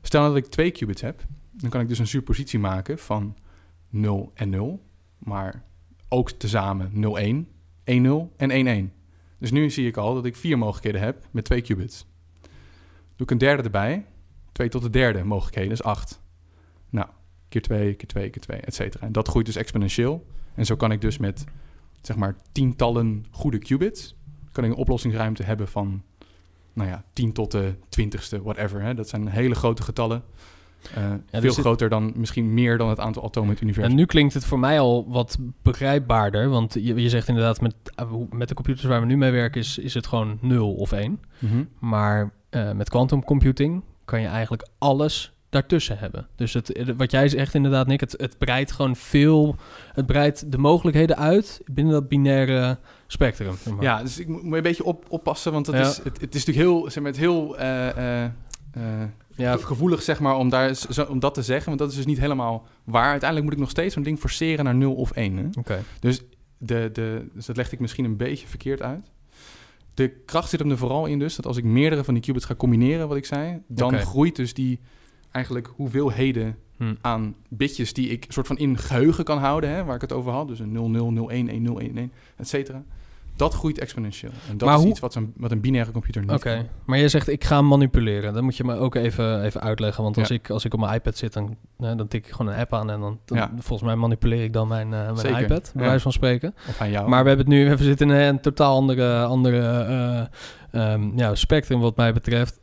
[0.01, 3.37] Stel dat ik twee qubits heb, dan kan ik dus een superpositie maken van
[3.89, 4.81] 0 en 0,
[5.17, 5.63] maar
[6.09, 7.47] ook tezamen 0, 1,
[7.83, 8.93] 1, 0 en 1, 1.
[9.37, 12.05] Dus nu zie ik al dat ik vier mogelijkheden heb met twee qubits.
[13.15, 14.05] Doe ik een derde erbij,
[14.51, 16.21] 2 tot de derde mogelijkheden is 8.
[16.89, 17.07] Nou,
[17.49, 19.05] keer 2, keer 2, keer 2, et cetera.
[19.05, 20.25] En dat groeit dus exponentieel.
[20.55, 21.43] En zo kan ik dus met,
[22.01, 24.15] zeg maar, tientallen goede qubits...
[24.59, 26.03] kan ik een oplossingsruimte hebben van,
[26.73, 28.81] nou ja, 10 tot de twintigste, whatever.
[28.81, 28.93] Hè.
[28.93, 30.23] Dat zijn hele grote getallen.
[30.97, 33.91] Uh, dus veel groter dan, misschien meer dan het aantal atomen in het universum.
[33.91, 36.49] En nu klinkt het voor mij al wat begrijpbaarder.
[36.49, 39.61] Want je, je zegt inderdaad, met, eh, met de computers waar we nu mee werken,
[39.61, 41.19] is, is het gewoon 0 of 1.
[41.39, 41.63] Mhm.
[41.79, 46.27] Maar eh, met quantum computing kan je eigenlijk alles daartussen hebben.
[46.35, 49.55] Dus het, eh, wat jij zegt inderdaad, Nick, het, het breidt gewoon veel...
[49.93, 52.77] Het breidt de mogelijkheden uit binnen dat binaire
[53.11, 53.55] spectrum.
[53.63, 53.83] zeg maar.
[53.83, 55.81] Ja, dus ik moet, een beetje op, oppassen, want dat Ja.
[55.81, 58.23] is, het, het is natuurlijk heel, zeg maar, het heel eh, eh,
[58.71, 61.65] eh, Ja, ge- gevoelig zeg maar, om, daar, zo, om dat te zeggen.
[61.67, 63.09] Want dat is dus niet helemaal waar.
[63.09, 65.37] Uiteindelijk moet ik nog steeds zo'n ding forceren naar 0 of 1.
[65.37, 65.43] Hè?
[65.59, 65.83] oké.
[65.99, 66.19] De,
[66.93, 69.11] de, dus dat legde ik misschien een beetje verkeerd uit.
[69.93, 72.45] De kracht zit hem er vooral in dus, dat als ik meerdere van die qubits
[72.45, 74.79] ga combineren, wat ik zei, dan groeit dus die
[75.31, 76.93] eigenlijk hoeveelheden Hm.
[77.01, 80.31] aan bitjes die ik soort van in geheugen kan houden, hè, waar ik het over
[80.31, 80.47] had.
[80.47, 82.83] Dus een 0, 0, 0, 1, 1, 0, 1, 1, et cetera.
[83.35, 84.31] Dat groeit exponentieel.
[84.49, 86.65] En dat Maar is hoe- iets wat een, wat een binaire computer niet Oké, kan.
[86.85, 88.33] maar jij zegt ik ga manipuleren.
[88.33, 90.03] Dan moet je me ook even, even uitleggen.
[90.03, 90.35] Want als, Ja.
[90.35, 92.89] ik, als ik op mijn iPad zit, dan, dan tik ik gewoon een app aan.
[92.91, 93.51] En dan, dan- Ja.
[93.57, 95.87] volgens mij manipuleer ik dan mijn, eh, mijn Zeker, iPad, bij ja.
[95.89, 96.53] wijze van spreken.
[96.69, 97.09] Of aan jou.
[97.09, 99.59] Maar we hebben het nu, we zitten in een totaal andere, andere
[100.71, 102.59] eh, ehm, ja, spectrum wat mij betreft.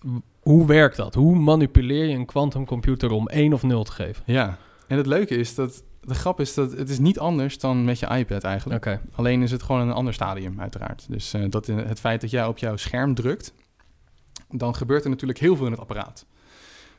[0.46, 1.14] Hoe werkt dat?
[1.14, 4.22] Hoe manipuleer je een quantumcomputer om 1 of 0 te geven?
[4.26, 5.84] Ja, en het leuke is dat...
[6.00, 9.00] De grap is dat het is niet anders dan met je iPad eigenlijk.
[9.12, 11.06] Alleen is het gewoon een ander stadium, uiteraard.
[11.08, 13.54] Dus eh, dat in het feit dat jij op jouw scherm drukt,
[14.50, 16.26] dan gebeurt er natuurlijk heel veel in het apparaat.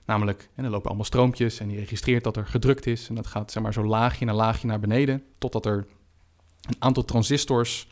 [0.06, 3.10] Namelijk, en er lopen allemaal stroompjes en die registreert dat er gedrukt is.
[3.10, 5.88] En dat gaat zeg maar zo laagje na laagje naar beneden, totdat er
[6.62, 7.88] een aantal transistors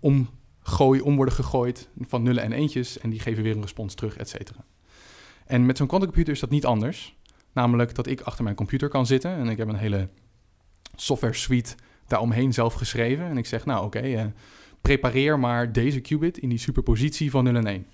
[0.00, 2.98] omgooi, om worden gegooid van nullen en eentjes.
[2.98, 4.64] En die geven weer een respons terug, et cetera.
[5.46, 7.16] En met zo'n quantumcomputer is dat niet anders.
[7.52, 10.08] Namelijk dat ik achter mijn computer kan zitten en ik heb een hele
[10.94, 11.74] software suite
[12.06, 13.24] daaromheen zelf geschreven.
[13.24, 14.24] En ik zeg, nou oké, eh,
[14.80, 17.86] prepareer maar deze qubit in die superpositie van 0 en 1.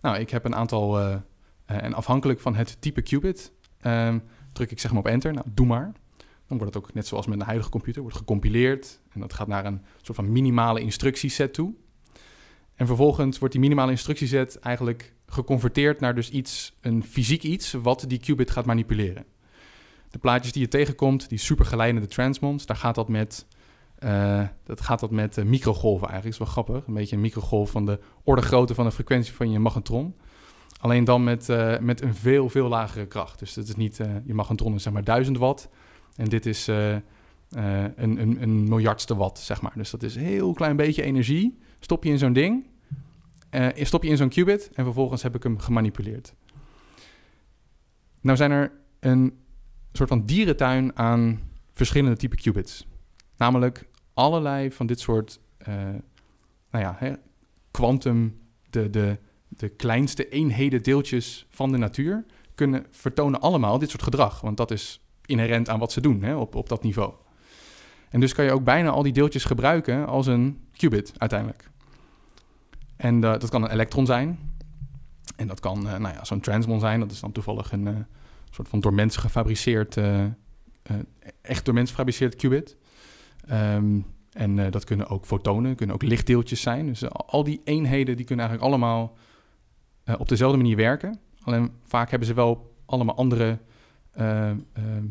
[0.00, 1.16] Nou, ik heb een aantal, eh,
[1.66, 4.18] en afhankelijk van het type qubit, ehm,
[4.52, 5.32] druk ik zeg maar op enter.
[5.32, 5.92] Nou, doe maar.
[6.46, 9.00] Dan wordt het ook net zoals met een huidige computer, wordt gecompileerd.
[9.12, 11.74] En dat gaat naar een soort van minimale instructieset toe.
[12.74, 18.04] En vervolgens wordt die minimale instructieset eigenlijk geconverteerd naar dus iets, een fysiek iets, wat
[18.06, 19.24] die qubit gaat manipuleren.
[20.10, 23.46] De plaatjes die je tegenkomt, die supergeleidende transmons, daar gaat dat met,
[23.98, 26.40] eh, dat gaat dat met eh, microgolven eigenlijk.
[26.40, 26.86] Is wel grappig.
[26.86, 30.14] Een beetje een microgolf van de orde grootte van de frequentie van je magnetron.
[30.80, 33.38] Alleen dan met, eh, met een veel, veel lagere kracht.
[33.38, 35.68] Dus dat is niet, je magnetron is zeg maar 1000 watt.
[36.16, 37.02] En dit is een,
[37.96, 39.72] een, een miljardste watt, zeg maar.
[39.74, 41.58] Dus dat is een heel klein beetje energie.
[41.80, 42.66] Stop je in zo'n ding,
[43.50, 46.34] eh, stop je in zo'n qubit en vervolgens heb ik hem gemanipuleerd.
[48.20, 49.38] Nou zijn er een
[49.92, 51.40] soort van dierentuin aan
[51.74, 52.86] verschillende type qubits.
[53.36, 55.74] Namelijk allerlei van dit soort, eh,
[56.70, 57.18] nou ja,
[57.70, 64.02] quantum, de, de, de kleinste eenheden deeltjes van de natuur, kunnen vertonen allemaal dit soort
[64.02, 64.40] gedrag.
[64.40, 67.12] Want dat is inherent aan wat ze doen hè, op, op dat niveau.
[68.10, 71.70] En dus kan je ook bijna al die deeltjes gebruiken als een qubit uiteindelijk.
[72.98, 74.38] En eh, dat kan een elektron zijn.
[75.36, 77.00] En dat kan eh, nou ja, zo'n transmon zijn.
[77.00, 77.94] Dat is dan toevallig een eh,
[78.50, 79.96] soort van door mensen gefabriceerd,
[81.42, 82.76] echt door mensen gefabriceerd qubit.
[83.46, 84.00] Ehm,
[84.32, 86.86] en dat kunnen ook fotonen, kunnen ook lichtdeeltjes zijn.
[86.86, 89.16] Dus al die eenheden die kunnen eigenlijk allemaal
[90.18, 91.18] op dezelfde manier werken.
[91.42, 93.58] Alleen vaak hebben ze wel allemaal andere
[94.18, 95.06] eh, ehm,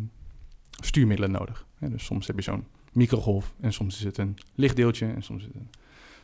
[0.81, 1.65] stuurmiddelen nodig.
[1.79, 5.47] Dus soms heb je zo'n microgolf en soms is het een lichtdeeltje en soms is
[5.47, 5.69] het een...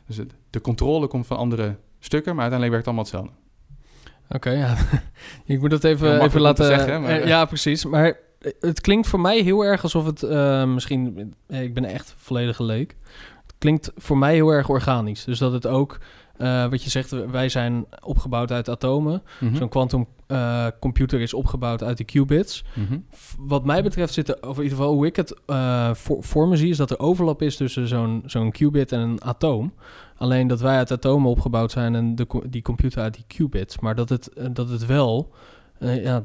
[0.08, 3.42] Dus het, de controle komt van andere stukken, maar uiteindelijk werkt het allemaal hetzelfde.
[4.30, 4.76] Oké, ja.
[5.54, 6.66] ik moet dat even, even laten...
[6.66, 7.86] zeggen, maar- eh, ja, precies.
[7.86, 10.24] Maar eh, het klinkt voor mij heel erg alsof het...
[10.24, 11.34] eh, misschien...
[11.48, 12.96] ik ben echt volledige leek.
[13.46, 15.24] Het klinkt voor mij heel erg organisch.
[15.24, 15.98] Dus dat het ook...
[16.38, 19.22] eh, wat je zegt, wij zijn opgebouwd uit atomen.
[19.40, 19.56] Mhm.
[19.56, 22.64] Zo'n quantum eh, computer is opgebouwd uit die qubits.
[22.74, 22.98] Mhm.
[23.40, 26.48] Wat mij betreft zit er, of in ieder geval hoe ik het eh, voor, voor
[26.48, 29.74] me zie, is dat er overlap is tussen zo'n zo'n qubit en een atoom.
[30.18, 33.80] Alleen dat wij uit atomen opgebouwd zijn en de, die computer uit die qubits.
[33.80, 35.32] Maar dat het, dat het wel
[35.80, 36.22] ja,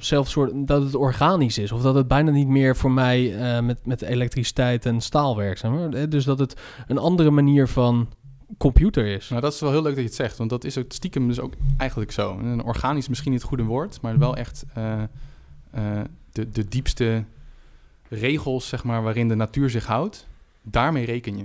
[0.54, 1.72] dat het organisch is.
[1.72, 5.58] Of dat het bijna niet meer voor mij met, met elektriciteit en staal werkt.
[5.58, 6.08] zeg maar.
[6.08, 8.08] Dus dat het een andere manier van
[8.58, 9.28] computer is.
[9.28, 11.28] Nou, dat is wel heel leuk dat je het zegt, want dat is ook stiekem
[11.28, 12.38] dus ook eigenlijk zo.
[12.38, 15.02] En organisch is misschien niet het goede woord, maar wel echt eh,
[15.70, 16.00] eh,
[16.32, 17.24] de, de diepste
[18.08, 20.26] regels, zeg maar, waarin de natuur zich houdt,
[20.62, 21.44] daarmee reken je.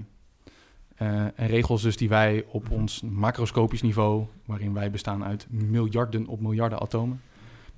[0.96, 6.28] Eh, en regels dus die wij op ons macroscopisch niveau, waarin wij bestaan uit miljarden
[6.28, 7.22] op miljarden atomen,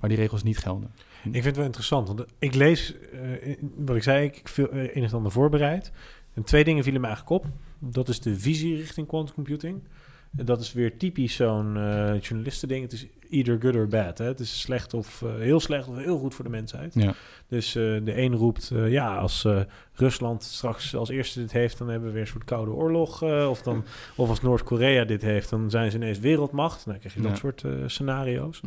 [0.00, 0.90] maar die regels niet gelden.
[1.24, 2.94] Ik vind het wel interessant, want ik lees,
[3.40, 5.92] in- wat ik zei, ik veel een en ander voorbereid.
[6.34, 7.50] En twee dingen vielen me eigenlijk op.
[7.78, 9.82] Dat is de visie richting quantum computing.
[10.30, 12.82] Dat is weer typisch zo'n eh journalistending.
[12.82, 14.18] Het is either good or bad.
[14.18, 14.24] Hè?
[14.24, 16.94] Het is slecht of eh, heel slecht of heel goed voor de mensheid.
[16.94, 17.14] Ja.
[17.48, 19.46] Dus eh, de een roept, eh, ja, als
[19.94, 23.22] Rusland straks als eerste dit heeft, dan hebben we weer een soort koude oorlog.
[23.22, 23.84] of, dan,
[24.16, 26.84] of als Noord-Korea dit heeft, dan zijn ze ineens wereldmacht.
[26.84, 28.60] Dan krijg je dat soort scenario's.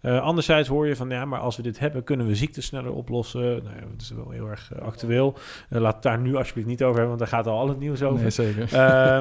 [0.00, 0.18] Ja.
[0.18, 3.40] Anderzijds hoor je van, ja, maar als we dit hebben, kunnen we ziektes sneller oplossen.
[3.40, 5.38] Nou ja, dat is wel heel erg actueel.
[5.68, 8.02] Laat het daar nu alsjeblieft niet over hebben, want daar gaat al al het nieuws
[8.02, 8.20] over.
[8.20, 8.68] Nee, zeker.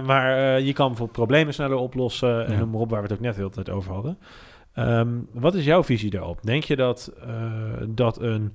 [0.03, 2.47] Maar je kan bijvoorbeeld problemen sneller oplossen.
[2.47, 4.17] En noem maar op, waar we het ook net de hele tijd over hadden.
[4.87, 6.39] Ehm, wat is jouw visie daarop?
[6.43, 7.53] Denk je dat, eh,
[7.87, 8.53] dat een...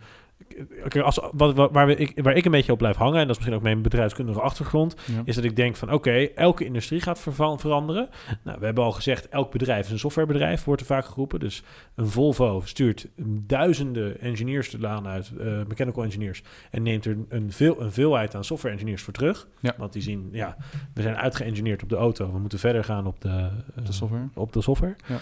[1.03, 3.15] Als, wat, wat- waar, we, ik, waar ik een beetje op blijf hangen...
[3.21, 4.95] en dat is misschien ook mijn bedrijfskundige achtergrond...
[5.13, 5.23] Ja.
[5.25, 7.21] is dat ik denk van oké, elke industrie gaat
[7.57, 8.09] veranderen.
[8.43, 11.41] Nou, we hebben al gezegd, elk bedrijf is een softwarebedrijf, wordt er vaak geroepen.
[11.41, 11.63] Dus
[11.95, 13.09] een Volvo stuurt
[13.47, 16.43] duizenden engineers de laan uit, eh, mechanical engineers...
[16.71, 19.49] en neemt er een, veel, een veelheid aan software engineers voor terug.
[19.61, 19.75] Ja.
[19.79, 20.57] Want die zien, ja,
[20.95, 22.33] we zijn uitgeëngineerd op de auto...
[22.33, 24.29] we moeten verder gaan op de, eh, De software.
[24.35, 24.97] op de software.
[25.07, 25.17] Ja.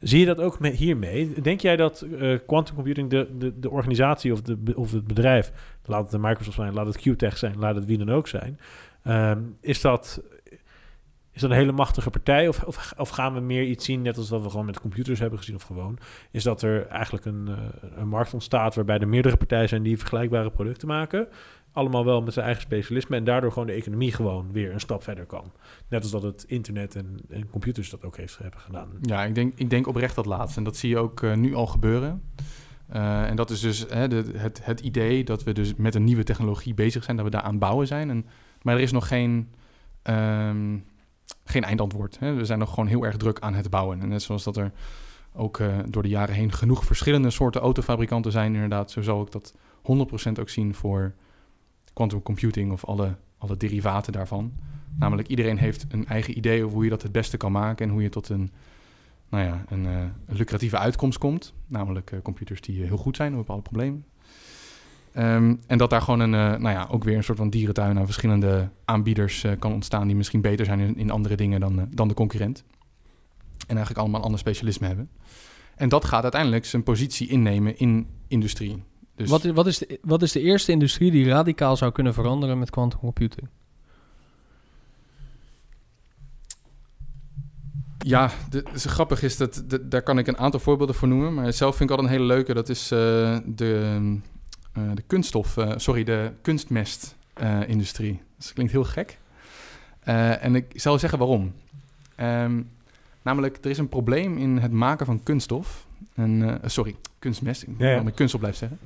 [0.00, 1.40] Zie je dat ook met hiermee?
[1.40, 5.52] Denk jij dat eh, quantum computing de, de, de organisatie of, de, of het bedrijf,
[5.84, 8.58] laat het de Microsoft zijn, laat het QTech zijn, laat het wie dan ook zijn,
[9.02, 10.22] ehm, is, dat,
[11.32, 12.48] is dat een hele machtige partij?
[12.48, 15.18] Of, of, of gaan we meer iets zien, net als wat we gewoon met computers
[15.18, 15.98] hebben gezien of gewoon,
[16.30, 19.98] is dat er eigenlijk een, eh, een markt ontstaat waarbij er meerdere partijen zijn die
[19.98, 21.28] vergelijkbare producten maken,
[21.76, 25.02] allemaal wel met zijn eigen specialisme en daardoor gewoon de economie gewoon weer een stap
[25.02, 25.52] verder kan.
[25.88, 28.88] Net als dat het internet en, computers dat ook heeft, hebben gedaan.
[29.00, 30.58] Ja, ik denk, ik denk oprecht dat laatste.
[30.58, 32.22] En dat zie je ook eh, nu al gebeuren.
[32.88, 36.04] Eh, en dat is dus hè, de, het, het idee dat we dus met een
[36.04, 38.10] nieuwe technologie bezig zijn, dat we daar aan bouwen zijn.
[38.10, 38.26] En,
[38.62, 39.54] maar er is nog geen,
[40.02, 40.78] ehm,
[41.44, 42.18] geen eindantwoord.
[42.18, 42.34] Hè.
[42.34, 44.00] We zijn nog gewoon heel erg druk aan het bouwen.
[44.00, 44.72] En net zoals dat er
[45.32, 49.30] ook eh, door de jaren heen genoeg verschillende soorten autofabrikanten zijn, inderdaad, zo zal ik
[49.30, 51.14] dat 100% ook zien voor
[51.96, 54.52] quantum computing of alle, alle derivaten daarvan.
[54.98, 57.92] Namelijk iedereen heeft een eigen idee over hoe je dat het beste kan maken en
[57.92, 58.50] hoe je tot een,
[59.28, 61.54] nou ja, een, eh, lucratieve uitkomst komt.
[61.66, 64.04] Namelijk eh, computers die eh, heel goed zijn op bepaalde problemen.
[65.12, 68.04] Ehm, en dat daar gewoon een, nou ja, ook weer een soort van dierentuin aan
[68.04, 72.14] verschillende aanbieders kan ontstaan die misschien beter zijn in, in andere dingen dan, dan de
[72.14, 72.64] concurrent.
[73.58, 75.10] En eigenlijk allemaal een ander specialisme hebben.
[75.76, 78.82] En dat gaat uiteindelijk zijn positie innemen in industrie.
[79.16, 82.14] Dus Wat, is, wat, is de, wat is de eerste industrie die radicaal zou kunnen
[82.14, 83.48] veranderen met quantum computing?
[87.98, 91.34] Ja, de, grappig is dat, de- daar kan ik een aantal voorbeelden voor noemen.
[91.34, 92.54] Maar zelf vind ik altijd een hele leuke.
[92.54, 93.98] Dat is eh, de,
[94.72, 98.20] eh, de kunststof, eh, sorry, de kunstmestindustrie.
[98.38, 99.18] dat klinkt heel gek.
[100.40, 101.54] En ik zal zeggen waarom.
[102.14, 102.62] Ehm,
[103.22, 105.86] namelijk, er is een probleem in het maken van kunststof.
[106.14, 106.96] En, sorry,
[107.26, 107.62] kunstmest.
[107.62, 108.02] Ik Ja, ja.
[108.02, 108.78] kunststof blijven zeggen.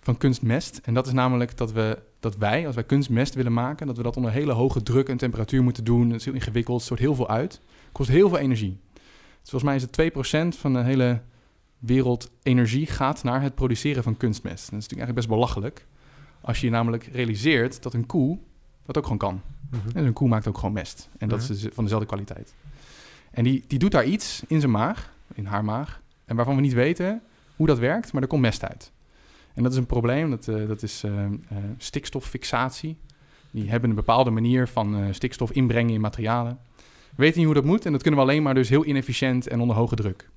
[0.00, 0.80] Van kunstmest.
[0.84, 3.86] En dat is namelijk dat, we, dat wij, als wij kunstmest willen maken...
[3.86, 6.10] dat we dat onder hele hoge druk en temperatuur moeten doen.
[6.10, 7.60] Het is heel ingewikkeld, het stoot heel veel uit.
[7.92, 8.78] Kost heel veel energie.
[9.40, 11.20] Dus volgens mij is het 2% van de hele
[11.78, 14.70] wereld energie gaat naar het produceren van kunstmest.
[14.70, 15.86] Dat is natuurlijk eigenlijk best belachelijk.
[16.40, 18.38] Als je namelijk realiseert dat een koe
[18.86, 19.40] dat ook gewoon kan.
[19.70, 19.96] Mhm.
[19.98, 21.08] En een koe maakt ook gewoon mest.
[21.18, 21.52] En dat Mhm.
[21.52, 22.54] is van dezelfde kwaliteit.
[23.30, 26.60] En die, die doet daar iets in zijn maag, in haar maag, en waarvan we
[26.60, 27.22] niet weten
[27.60, 28.92] hoe dat werkt, maar er komt mest uit.
[29.54, 31.30] En dat is een probleem, dat, eh, dat is eh, eh,
[31.76, 32.96] stikstoffixatie.
[33.50, 36.58] Die hebben een bepaalde manier van stikstof inbrengen in materialen.
[36.76, 39.48] We weten niet hoe dat moet en dat kunnen we alleen maar dus heel inefficiënt
[39.48, 40.30] en onder hoge druk.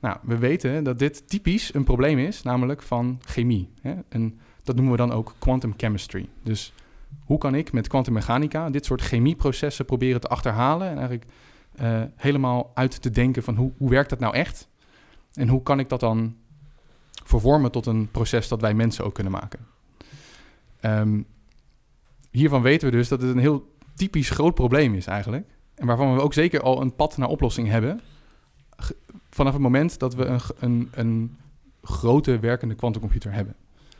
[0.00, 3.70] Nou, we weten dat dit typisch een probleem is, namelijk van chemie.
[3.80, 3.94] Hè?
[4.08, 6.28] En dat noemen we dan ook quantum chemistry.
[6.42, 6.72] Dus
[7.24, 11.26] hoe kan ik met kwantummechanica dit soort chemieprocessen proberen te achterhalen en eigenlijk
[12.16, 14.68] helemaal uit te denken van hoe, hoe werkt dat nou echt?
[15.32, 16.36] En hoe kan ik dat dan
[17.28, 19.58] vervormen tot een proces dat wij mensen ook kunnen maken?
[20.80, 21.22] Ehm,
[22.30, 25.46] hiervan weten we dus dat het een heel typisch groot probleem is eigenlijk.
[25.74, 28.00] En waarvan we ook zeker al een pad naar oplossing hebben.
[29.30, 31.36] Vanaf het moment dat we een, een, een
[31.82, 33.54] grote werkende kwantumcomputer hebben.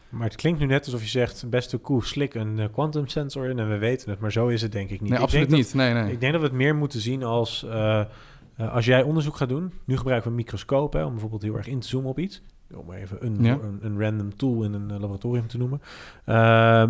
[0.09, 3.49] Maar het klinkt nu net alsof je zegt, beste koe, slik een eh, quantum sensor
[3.49, 4.21] in en we weten het.
[4.21, 5.11] Maar zo is het denk ik niet.
[5.11, 5.75] Nee, Ik absoluut niet.
[5.75, 6.13] Nee, nee.
[6.13, 9.49] Ik denk dat we het meer moeten zien als, eh, eh, als jij onderzoek gaat
[9.49, 9.73] doen.
[9.85, 10.45] Nu gebruiken we
[10.91, 12.43] hè, om bijvoorbeeld heel erg in te zoomen op iets.
[12.75, 13.59] Om maar even een, Ja.
[13.63, 15.83] een, een random tool in een eh, laboratorium te noemen.
[16.25, 16.35] Eh,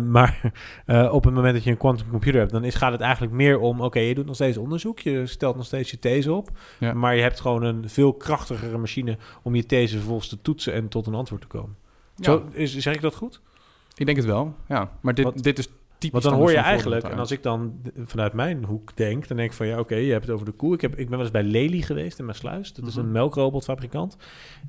[0.15, 0.51] maar
[0.85, 3.33] eh, op het moment dat je een quantum computer hebt, dan is, gaat het eigenlijk
[3.33, 3.81] meer om...
[3.81, 6.49] oké, je doet nog steeds onderzoek, je stelt nog steeds je these op...
[6.79, 6.93] Ja.
[6.93, 10.87] maar je hebt gewoon een veel krachtigere machine om je these vervolgens te toetsen en
[10.87, 11.75] tot een antwoord te komen.
[12.19, 13.41] Zo, is, zeg ik dat goed?
[13.95, 14.91] Ik denk het wel, ja.
[15.01, 15.69] Maar dit, dit is
[15.99, 16.11] typisch...
[16.11, 19.49] Want dan hoor je eigenlijk, en als ik dan vanuit mijn hoek denk, dan denk
[19.49, 20.73] ik van ja, oké, je hebt het over de koe.
[20.73, 22.73] Ik, heb, ik ben wel eens bij Lely geweest in Maasluis.
[22.73, 23.05] Dat is Mhm.
[23.05, 24.17] een melkrobotfabrikant.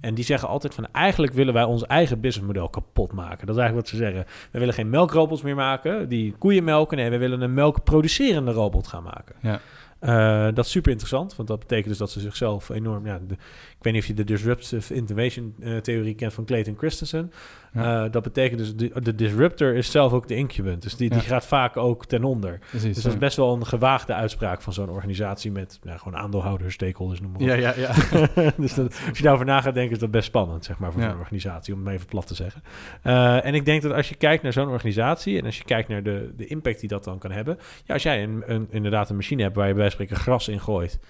[0.01, 3.47] En die zeggen altijd van eigenlijk willen wij ons eigen businessmodel kapot maken.
[3.47, 4.24] Dat is eigenlijk wat ze zeggen.
[4.51, 6.97] We willen geen melkrobots meer maken die koeien melken.
[6.97, 9.35] Nee, we willen een melkproducerende robot gaan maken.
[9.43, 9.61] Ja.
[10.01, 13.07] Eh, dat is super interessant, want dat betekent dus dat ze zichzelf enorm...
[13.07, 16.74] Ja, de- ik weet niet of je de disruptive innovation eh, theorie kent van Clayton
[16.78, 17.33] Christensen.
[17.73, 18.05] Ja.
[18.05, 20.83] Eh, dat betekent dus, de, de disruptor is zelf ook de incubant.
[20.83, 22.59] Dus die, die gaat vaak ook ten onder.
[22.59, 26.18] Precies, Dus dat is best wel een gewaagde uitspraak van zo'n organisatie met nou, gewoon
[26.18, 27.47] aandeelhouders, stakeholders, noem maar op.
[27.47, 27.93] Ja, ja, ja.
[28.57, 31.03] dus dat, als je daarover na gaat denken, is dat best spannend, zeg maar, voor
[31.03, 32.62] zo'n organisatie, om het even plat te zeggen.
[33.03, 35.89] Eh, en ik denk dat als je kijkt naar zo'n organisatie en als je kijkt
[35.89, 39.11] naar de, de impact die dat dan kan hebben, ja, als jij een, een, inderdaad
[39.11, 41.01] een machine hebt waar je bij wijze van spreken gras in gooit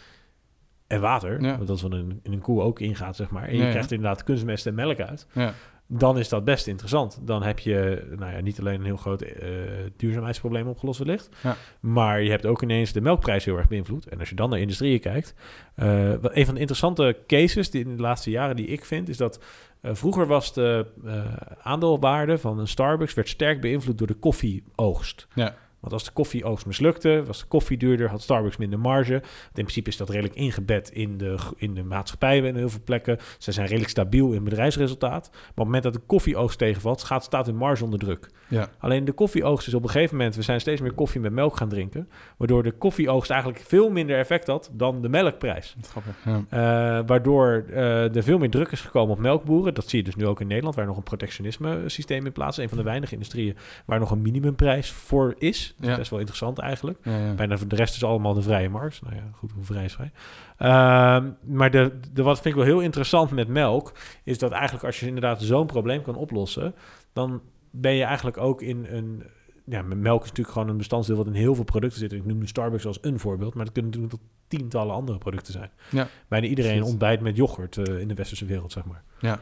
[0.86, 3.56] en water, want dat is wat in, in een koe ook ingaat, zeg maar, en
[3.56, 5.54] je krijgt inderdaad kunstmest en melk uit, ja.
[5.92, 7.18] Dan is dat best interessant.
[7.22, 9.48] Dan heb je nou ja, niet alleen een heel groot eh,
[9.96, 11.56] duurzaamheidsprobleem opgelost wellicht, Ja.
[11.80, 14.06] maar je hebt ook ineens de melkprijs heel erg beïnvloed.
[14.06, 15.34] En als je dan naar industrieën kijkt,
[15.74, 19.08] eh, wat een van de interessante cases die in de laatste jaren die ik vind,
[19.08, 19.40] is dat
[19.80, 20.86] eh, vroeger was de
[21.62, 25.26] aandeelwaarde van een Starbucks werd sterk beïnvloed door de koffieoogst.
[25.34, 25.54] Ja.
[25.80, 29.12] Want als de koffieoogst mislukte, was de koffie duurder, had Starbucks minder marge.
[29.12, 29.24] Want
[29.54, 33.18] in principe is dat redelijk ingebed in de, in de maatschappij in heel veel plekken.
[33.38, 35.28] Ze zijn redelijk stabiel in bedrijfsresultaat.
[35.30, 38.30] Maar op het moment dat de koffieoogst tegenvalt, gaat, staat hun marge onder druk.
[38.48, 38.68] Ja.
[38.78, 41.56] Alleen de koffieoogst is op een gegeven moment, we zijn steeds meer koffie met melk
[41.56, 42.08] gaan drinken.
[42.36, 45.76] Waardoor de koffieoogst eigenlijk veel minder effect had dan de melkprijs.
[45.82, 46.14] Grappig.
[46.24, 46.44] Ja.
[46.48, 49.74] Eh, waardoor eh, er veel meer druk is gekomen op melkboeren.
[49.74, 52.58] Dat zie je dus nu ook in Nederland, waar nog een protectionisme systeem in plaats
[52.58, 52.62] is.
[52.62, 55.69] Een van de weinige industrieën waar nog een minimumprijs voor is.
[55.76, 55.96] Dat is Ja.
[55.96, 56.98] best wel interessant eigenlijk.
[57.02, 57.32] Ja, ja.
[57.34, 59.02] Bijna voor de rest is allemaal de vrije markt.
[59.02, 60.10] Nou ja, goed, hoe vrij is vrij.
[60.56, 63.92] Ehm, maar de, de, wat vind ik wel heel interessant met melk...
[64.24, 66.74] is dat eigenlijk als je inderdaad zo'n probleem kan oplossen...
[67.12, 67.40] dan
[67.70, 69.22] ben je eigenlijk ook in een...
[69.64, 71.16] Ja, met melk is natuurlijk gewoon een bestanddeel...
[71.16, 72.12] wat in heel veel producten zit.
[72.12, 73.54] Ik noem nu Starbucks als een voorbeeld...
[73.54, 75.70] maar dat kunnen natuurlijk tot tientallen andere producten zijn.
[75.90, 76.08] Ja.
[76.28, 76.90] Bijna iedereen Precies.
[76.90, 79.02] ontbijt met yoghurt eh, in de westerse wereld, zeg maar.
[79.20, 79.40] Ja.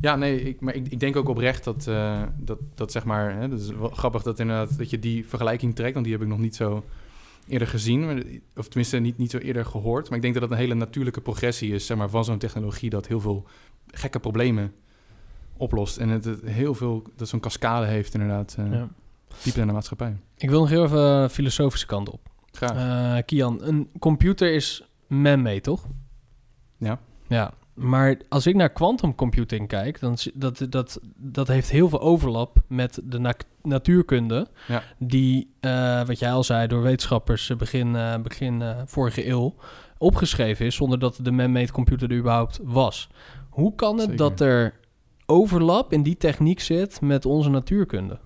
[0.00, 3.32] Ja, nee, ik, maar ik, ik denk ook oprecht dat, eh, dat, dat zeg maar...
[3.40, 6.22] Hè, dat is wel grappig dat, inderdaad, dat je die vergelijking trekt, want die heb
[6.24, 6.84] ik nog niet zo
[7.48, 8.42] eerder gezien.
[8.56, 10.06] Of tenminste niet, niet zo eerder gehoord.
[10.08, 12.90] Maar ik denk dat het een hele natuurlijke progressie is zeg maar, van zo'n technologie...
[12.90, 13.44] dat heel veel
[13.86, 14.72] gekke problemen
[15.56, 15.96] oplost.
[15.96, 18.88] En het, het heel veel, dat zo'n cascade heeft inderdaad eh Ja.
[19.42, 20.16] diep in de maatschappij.
[20.36, 22.20] Ik wil nog heel even de filosofische kant op.
[22.52, 23.16] Graag.
[23.16, 25.86] Eh, Kian, een computer is man-made, toch?
[26.76, 27.00] Ja.
[27.28, 32.00] Ja, maar als ik naar quantum computing kijk, dan dat, dat, dat heeft heel veel
[32.00, 34.82] overlap met de na- natuurkunde, Ja.
[34.98, 39.54] die, eh, wat jij al zei, door wetenschappers begin, eh, begin eh, vorige eeuw
[39.98, 43.08] opgeschreven is, zonder dat de man-made computer er überhaupt was.
[43.48, 44.16] Hoe kan het Zeker.
[44.16, 44.74] dat er
[45.26, 48.18] overlap in die techniek zit met onze natuurkunde?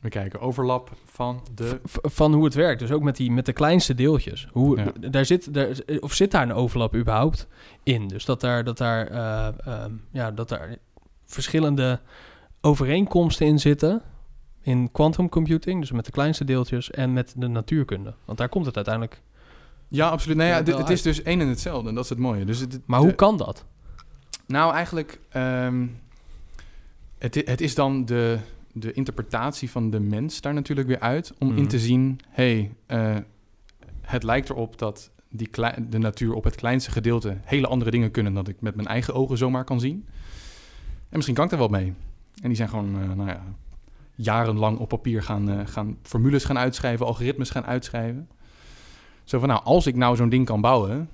[0.00, 1.80] We kijken overlap van de...
[1.84, 2.80] V- van hoe het werkt.
[2.80, 4.46] Dus ook met, die, met de kleinste deeltjes.
[4.52, 5.08] Hoe, Ja.
[5.10, 5.68] daar zit, daar,
[6.00, 7.46] of zit daar een overlap überhaupt
[7.82, 8.08] in?
[8.08, 10.76] Dus dat daar, dat daar, eh, ehm, ja, dat daar
[11.26, 12.00] verschillende
[12.60, 14.02] overeenkomsten in zitten.
[14.62, 18.14] In quantum computing, dus met de kleinste deeltjes en met de natuurkunde.
[18.24, 19.22] Want daar komt het uiteindelijk.
[19.88, 20.36] Ja, absoluut.
[20.36, 21.88] Nou ja, het is dus één en hetzelfde.
[21.88, 22.44] En dat is het mooie.
[22.44, 23.64] Dus het, Maar hoe kan dat?
[24.46, 25.20] Nou, eigenlijk...
[25.28, 25.86] ehm,
[27.18, 28.38] het, het is dan de,
[28.72, 31.34] de interpretatie van de mens daar natuurlijk weer uit...
[31.38, 31.66] om in Mhm.
[31.66, 32.18] te zien...
[32.28, 33.16] hey, eh,
[34.00, 35.48] het lijkt erop dat die
[35.88, 37.36] de natuur op het kleinste gedeelte...
[37.44, 38.34] hele andere dingen kunnen...
[38.34, 40.06] dan ik met mijn eigen ogen zomaar kan zien.
[40.84, 41.94] En misschien kan ik daar wel mee.
[42.42, 43.42] En die zijn gewoon, eh, nou ja...
[44.14, 47.06] jarenlang op papier gaan, eh, gaan formules gaan uitschrijven...
[47.06, 48.28] algoritmes gaan uitschrijven.
[49.24, 51.08] Zo van, nou, als ik nou zo'n ding kan bouwen...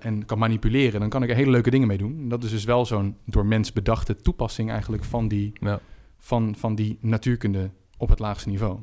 [0.00, 2.18] en kan manipuleren, dan kan ik er hele leuke dingen mee doen.
[2.18, 5.80] En Dat is dus wel zo'n door mens bedachte toepassing eigenlijk van die, Ja.
[6.18, 8.78] Van, van die natuurkunde op het laagste niveau.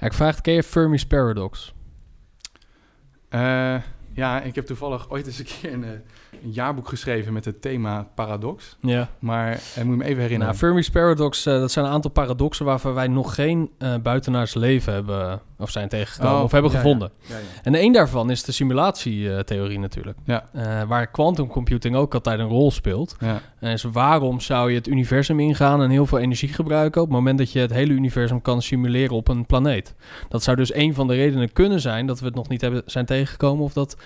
[0.00, 1.74] Ja, ik vraag, ken je Fermi's Paradox?
[3.28, 3.76] Eh,
[4.12, 5.90] ja, ik heb toevallig ooit eens een keer een, eh,
[6.42, 8.76] een jaarboek geschreven met het thema paradox.
[8.80, 9.08] Ja.
[9.18, 10.38] Maar eh, moet je me even herinneren.
[10.38, 13.70] Nou, Fermi's Paradox, dat zijn een aantal paradoxen waarvan wij nog geen
[14.02, 17.10] buitenaars leven hebben of zijn tegengekomen Oh, of hebben ja, gevonden.
[17.20, 17.42] Ja, ja.
[17.62, 20.18] En een daarvan is de simulatietheorie natuurlijk.
[20.24, 23.16] Eh, waar quantum computing ook altijd een rol speelt.
[23.18, 27.00] En dus waarom zou je het universum ingaan en heel veel energie gebruiken...
[27.00, 29.94] op het moment dat je het hele universum kan simuleren op een planeet?
[30.28, 32.82] Dat zou dus een van de redenen kunnen zijn dat we het nog niet hebben,
[32.86, 33.64] zijn tegengekomen...
[33.64, 33.96] of dat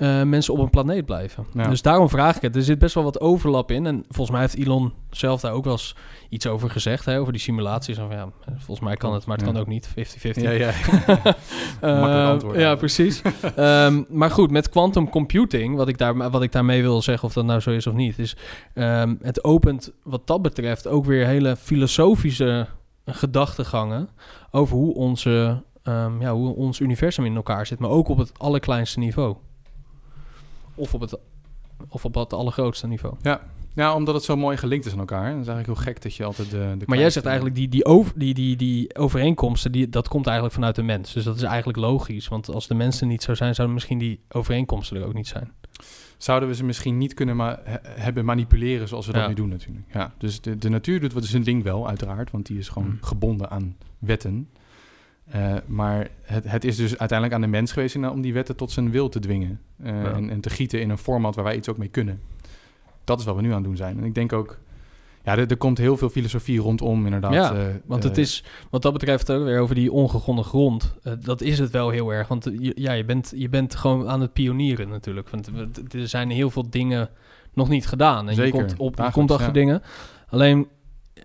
[0.00, 1.46] eh, mensen op een planeet blijven.
[1.54, 1.68] Ja.
[1.68, 2.56] Dus daarom vraag ik het.
[2.56, 3.86] Er zit best wel wat overlap in.
[3.86, 5.94] En volgens mij heeft Elon zelf daar ook wel eens
[6.28, 7.04] iets over gezegd.
[7.04, 7.98] Hè, over die simulaties.
[7.98, 9.52] En van, ja, volgens mij kan het, maar het Ja.
[9.52, 9.88] kan ook niet.
[9.88, 10.42] 50-50.
[10.42, 10.72] Ja, ja.
[11.80, 12.58] Eh, antwoord.
[12.58, 13.22] Ja, precies.
[13.56, 17.34] Ehm, maar goed, met quantum computing, wat ik, daar, wat ik daarmee wil zeggen, of
[17.34, 18.36] dat nou zo is of niet, is
[18.74, 22.66] ehm, het opent wat dat betreft ook weer hele filosofische
[23.06, 24.08] gedachtegangen
[24.50, 28.32] over hoe, onze, ehm, ja, hoe ons universum in elkaar zit, maar ook op het
[28.38, 29.36] allerkleinste niveau.
[30.80, 31.18] Of op het,
[31.88, 33.14] of op het allergrootste niveau.
[33.74, 35.30] Ja, omdat het zo mooi gelinkt is aan elkaar.
[35.30, 36.74] Dan is eigenlijk heel gek dat je altijd de...
[36.78, 40.24] de Maar jij zegt eigenlijk, die, die, over, die, die, die overeenkomsten, die, dat komt
[40.26, 41.12] eigenlijk vanuit de mens.
[41.12, 42.28] Dus dat is eigenlijk logisch.
[42.28, 45.52] Want als de mensen niet zo zijn, zouden misschien die overeenkomsten er ook niet zijn.
[46.18, 49.28] Zouden we ze misschien niet kunnen ma- he- hebben manipuleren zoals we dat Ja.
[49.28, 49.86] nu doen natuurlijk.
[49.92, 52.30] Ja, dus de, de natuur doet wat zijn ding wel, uiteraard.
[52.30, 52.98] Want die is gewoon Mm.
[53.00, 54.48] gebonden aan wetten.
[55.30, 58.56] Eh, maar het, het is dus uiteindelijk aan de mens geweest inderdaad om die wetten
[58.56, 59.60] tot zijn wil te dwingen.
[59.82, 60.12] eh, Ja.
[60.12, 62.20] en, en te gieten in een format waar wij iets ook mee kunnen.
[63.04, 63.98] Dat is wat we nu aan het doen zijn.
[63.98, 64.58] En ik denk ook...
[65.24, 67.32] Ja, er, er komt heel veel filosofie rondom inderdaad.
[67.32, 70.94] Ja, eh, Want eh, het is, wat dat betreft ook weer over die ongegronde grond.
[71.02, 72.28] eh, dat is het wel heel erg.
[72.28, 75.28] Want eh, je, ja, je, bent, je bent gewoon aan het pionieren natuurlijk.
[75.28, 75.50] Want
[75.94, 77.08] er zijn heel veel dingen
[77.54, 78.28] nog niet gedaan.
[78.28, 79.52] En Zeker, je komt, op, je dagelijks, komt achter ja.
[79.52, 79.82] dingen.
[80.28, 80.68] Alleen,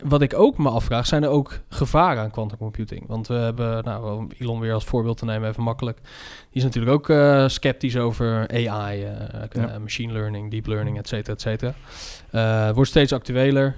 [0.03, 3.07] wat ik ook me afvraag, zijn er ook gevaren aan quantum computing?
[3.07, 5.97] Want we hebben, nou, om Elon weer als voorbeeld te nemen, even makkelijk.
[6.01, 6.07] Die
[6.51, 8.67] is natuurlijk ook eh, sceptisch over AI,
[9.03, 9.11] eh,
[9.51, 9.67] Ja.
[9.73, 12.73] eh, machine learning, deep learning, et cetera, et cetera.
[12.73, 13.75] Wordt steeds actueler.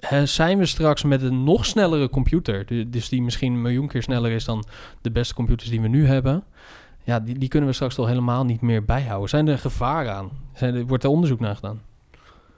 [0.00, 4.02] Hè, zijn we straks met een nog snellere computer, dus die misschien een miljoen keer
[4.02, 4.64] sneller is dan
[5.00, 6.44] de beste computers die we nu hebben,
[7.04, 9.28] ja, die, die kunnen we straks toch helemaal niet meer bijhouden.
[9.28, 10.30] Zijn er gevaren aan?
[10.54, 11.80] Zijn er, wordt er onderzoek naar gedaan?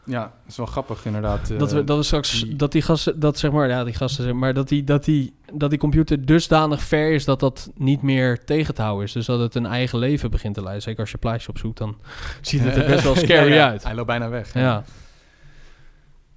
[0.06, 1.50] Ja, dat is wel grappig inderdaad.
[1.50, 3.94] eh, dat, we, dat we straks, die- dat die gasten, dat zeg maar, ja, die
[3.94, 7.70] gasten, zeg maar, dat die, dat die, dat die computer dusdanig ver is dat dat
[7.76, 9.12] niet meer tegen te houden is.
[9.12, 10.82] Dus dat het een eigen leven begint te leiden.
[10.82, 11.96] Zeker als je plaatje opzoekt, dan
[12.40, 13.84] ziet het er best wel scary Ja, ja, uit.
[13.84, 14.54] Hij loopt bijna weg.
[14.54, 14.84] Ja.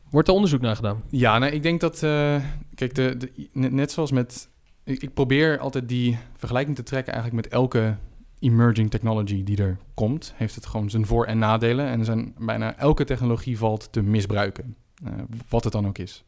[0.09, 1.03] Wordt er onderzoek naar gedaan?
[1.09, 2.03] Ja, nou, ik denk dat...
[2.03, 2.35] eh,
[2.75, 4.49] kijk, de, de, net net zoals met...
[4.83, 7.95] Ik, ik probeer altijd die vergelijking te trekken eigenlijk met elke
[8.39, 10.33] emerging technology die er komt.
[10.35, 11.85] Heeft het gewoon zijn voor- en nadelen.
[11.87, 14.75] En zijn bijna elke technologie valt te misbruiken.
[15.05, 15.11] eh,
[15.49, 16.23] wat het dan ook is.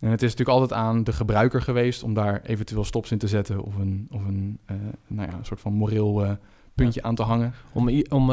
[0.00, 3.28] En het is natuurlijk altijd aan de gebruiker geweest om daar eventueel stops in te
[3.28, 4.76] zetten of een, of een, eh,
[5.06, 6.30] nou ja, een soort van moreel eh,
[6.74, 7.54] puntje aan te hangen.
[7.72, 8.30] Om, om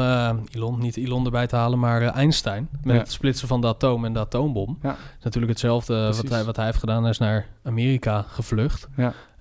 [0.52, 2.68] Elon, niet Elon erbij te halen, maar Einstein.
[2.82, 3.00] Met Ja.
[3.00, 4.78] het splitsen van de atoom en de atoombom.
[4.82, 4.92] Ja.
[5.18, 7.00] Is natuurlijk hetzelfde wat hij, wat hij heeft gedaan.
[7.02, 8.88] Hij is naar Amerika gevlucht.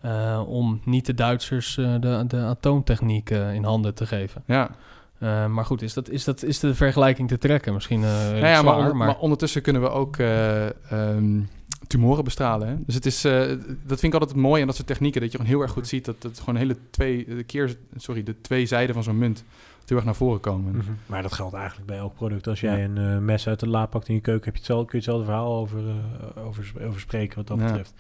[0.02, 4.44] Eh, om niet de Duitsers eh, de, de atoomtechniek eh, in handen te geven.
[4.46, 4.70] Ja,
[5.20, 7.74] Eh, maar goed, is, dat, is, dat, is de vergelijking te trekken?
[7.74, 11.42] Misschien eh Ja, ja, maar, onder- maar, maar ondertussen kunnen we ook eh, ehm,
[11.88, 12.68] tumoren bestralen.
[12.68, 12.76] Hè?
[12.86, 13.40] Dus het is, eh,
[13.86, 15.88] dat vind ik altijd mooi aan dat soort technieken, dat je gewoon heel erg goed
[15.88, 19.44] ziet dat het gewoon hele twee, de keer, sorry, de twee zijden van zo'n munt
[19.86, 20.76] heel erg naar voren komen.
[20.76, 20.92] Mhm.
[21.06, 22.48] Maar dat geldt eigenlijk bij elk product.
[22.48, 22.72] Als Ja.
[22.76, 25.00] jij een eh, mes uit de la pakt in je keuken, heb je hetzelfde, kun
[25.00, 27.66] je hetzelfde verhaal over, eh, over, over spreken wat dat Ja.
[27.66, 27.94] betreft.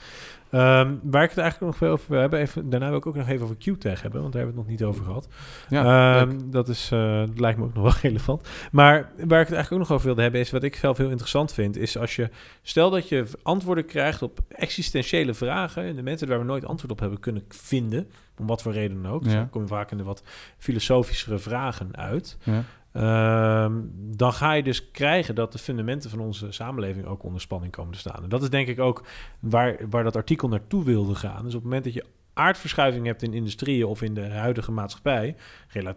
[0.51, 3.15] Ehm, waar ik het eigenlijk nog veel over wil hebben, even, daarna wil ik ook
[3.15, 5.27] nog even over Q-Tech hebben, want daar hebben we het nog niet over gehad.
[5.69, 8.47] Ja, Ehm, dat, is, eh, dat lijkt me ook nog wel relevant.
[8.71, 11.09] Maar waar ik het eigenlijk ook nog over wilde hebben, is wat ik zelf heel
[11.09, 12.29] interessant vind, is als je,
[12.61, 16.91] stel dat je antwoorden krijgt op existentiële vragen en de mensen waar we nooit antwoord
[16.91, 19.23] op hebben kunnen vinden, om wat voor reden dan ook.
[19.23, 20.23] Dus dan kom je vaak in de wat
[20.57, 22.37] filosofischere vragen uit.
[22.43, 22.63] ja.
[22.91, 27.71] Ehm, dan ga je dus krijgen dat de fundamenten van onze samenleving ook onder spanning
[27.71, 28.23] komen te staan.
[28.23, 29.03] En dat is denk ik ook
[29.39, 31.43] waar, waar dat artikel naartoe wilde gaan.
[31.43, 35.35] Dus op het moment dat je aardverschuiving hebt in industrieën of in de huidige maatschappij,
[35.71, 35.93] eh, eh,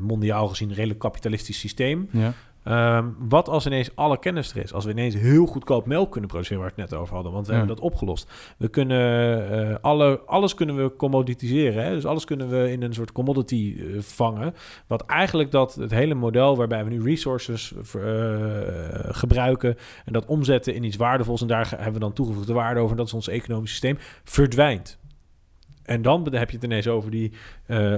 [0.00, 2.08] mondiaal gezien een redelijk kapitalistisch systeem.
[2.10, 2.32] ja.
[2.66, 4.72] Ehm, wat als ineens alle kennis er is?
[4.72, 7.46] Als we ineens heel goedkoop melk kunnen produceren, waar we het net over hadden, want
[7.46, 7.58] we Ja.
[7.58, 8.30] hebben dat opgelost.
[8.58, 11.94] We kunnen eh, alle, alles kunnen we commoditiseren, hè?
[11.94, 14.54] dus alles kunnen we in een soort commodity eh, vangen.
[14.86, 18.02] Wat eigenlijk dat het hele model waarbij we nu resources eh,
[19.10, 22.90] gebruiken en dat omzetten in iets waardevols en daar hebben we dan toegevoegde waarde over,
[22.90, 24.98] en dat is ons economisch systeem, verdwijnt.
[25.82, 27.32] En dan heb je het ineens over die,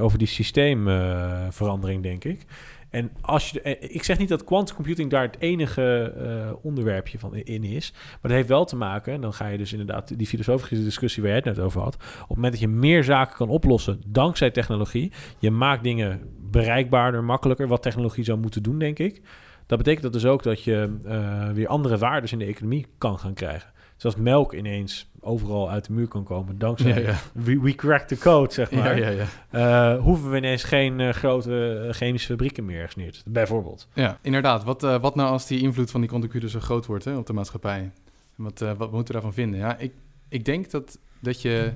[0.00, 2.46] over die systeemverandering, denk ik.
[2.90, 7.18] En als je, eh, ik zeg niet dat quantum computing daar het enige eh, onderwerpje
[7.18, 7.92] van in is.
[7.92, 11.22] Maar dat heeft wel te maken, en dan ga je dus inderdaad die filosofische discussie
[11.22, 11.94] waar je het net over had.
[11.94, 16.20] Op het moment dat je meer zaken kan oplossen dankzij technologie, je maakt dingen
[16.50, 19.22] bereikbaarder, makkelijker, wat technologie zou moeten doen, denk ik.
[19.66, 23.18] Dat betekent dat dus ook dat je eh, weer andere waarden in de economie kan
[23.18, 23.72] gaan krijgen.
[23.98, 27.18] Zoals melk ineens overal uit de muur kan komen dankzij Ja, ja.
[27.32, 28.98] we, we cracked the code, zeg maar.
[28.98, 29.26] ja, ja.
[29.50, 33.32] Eh, hoeven we ineens geen eh, grote eh, chemische fabrieken meer ergens neer te zetten,
[33.32, 33.88] bijvoorbeeld.
[33.94, 34.64] ja, inderdaad.
[34.64, 37.32] Wat, wat nou als die invloed van die quantumcomputer zo groot wordt hè, op de
[37.32, 37.92] maatschappij?
[38.34, 39.60] Wat, wat moeten we daarvan vinden?
[39.60, 39.92] Ja, ik,
[40.28, 41.72] ik denk dat, dat, je,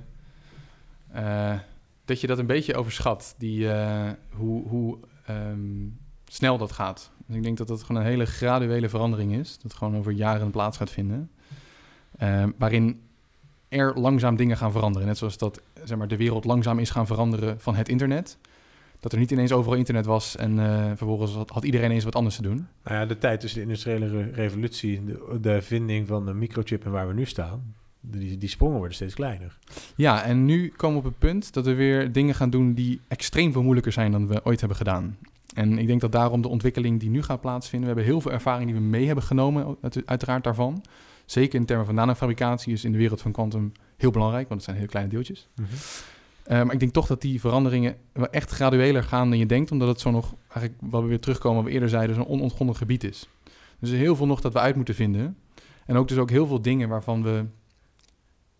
[2.05, 3.35] dat je dat een beetje overschat.
[3.39, 3.69] Die,
[4.31, 5.89] hoe, hoe ehm,
[6.25, 7.11] snel dat gaat.
[7.27, 9.59] Dus ik denk dat dat gewoon een hele graduele verandering is.
[9.59, 11.31] Dat gewoon over jaren plaats gaat vinden.
[12.19, 13.01] Ehm, waarin
[13.69, 15.07] er langzaam dingen gaan veranderen.
[15.09, 18.39] Net zoals dat zeg maar, de wereld langzaam is gaan veranderen van het internet.
[19.01, 22.15] Dat er niet ineens overal internet was en eh, vervolgens had, had iedereen eens wat
[22.15, 22.67] anders te doen.
[22.85, 26.85] Nou ja, de tijd tussen de industriële re- revolutie, de, de vinding van de microchip
[26.85, 29.59] en waar we nu staan, die, die sprongen worden steeds kleiner.
[29.97, 33.01] Ja, en nu komen we op het punt dat we weer dingen gaan doen die
[33.09, 35.17] extreem veel moeilijker zijn dan we ooit hebben gedaan.
[35.55, 38.33] En ik denk dat daarom de ontwikkeling die nu gaat plaatsvinden, we hebben heel veel
[38.33, 40.83] ervaring die we mee hebben genomen, uit- uiteraard daarvan.
[41.33, 44.65] Zeker in termen van nanofabricatie is in de wereld van quantum heel belangrijk, want het
[44.65, 45.49] zijn hele kleine deeltjes.
[46.43, 49.71] Eh, maar ik denk toch dat die veranderingen wel echt gradueler gaan dan je denkt,
[49.71, 52.77] omdat het zo nog, eigenlijk wat we weer terugkomen, wat we eerder zeiden, zo'n onontgonnen
[52.77, 53.29] gebied is.
[53.79, 55.37] Dus er is heel veel nog dat we uit moeten vinden.
[55.87, 57.45] En ook dus ook heel veel dingen waarvan we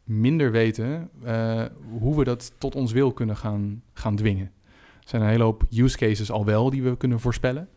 [0.05, 1.65] minder weten eh,
[1.99, 4.51] hoe we dat tot ons wil kunnen gaan, gaan dwingen.
[4.75, 7.69] Er zijn een hele hoop use cases al wel die we kunnen voorspellen.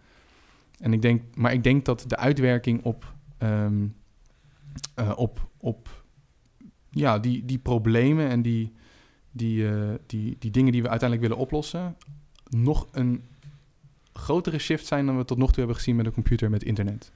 [0.80, 3.86] En ik denk, maar ik denk dat de uitwerking op, ehm,
[4.96, 6.04] eh, op, op
[6.90, 8.74] ja, die, die problemen en die,
[9.32, 11.98] die, eh, die, die dingen die we uiteindelijk willen oplossen,
[12.50, 13.24] nog een
[14.14, 17.12] grotere shift zijn dan we tot nog toe hebben gezien met een computer met internet.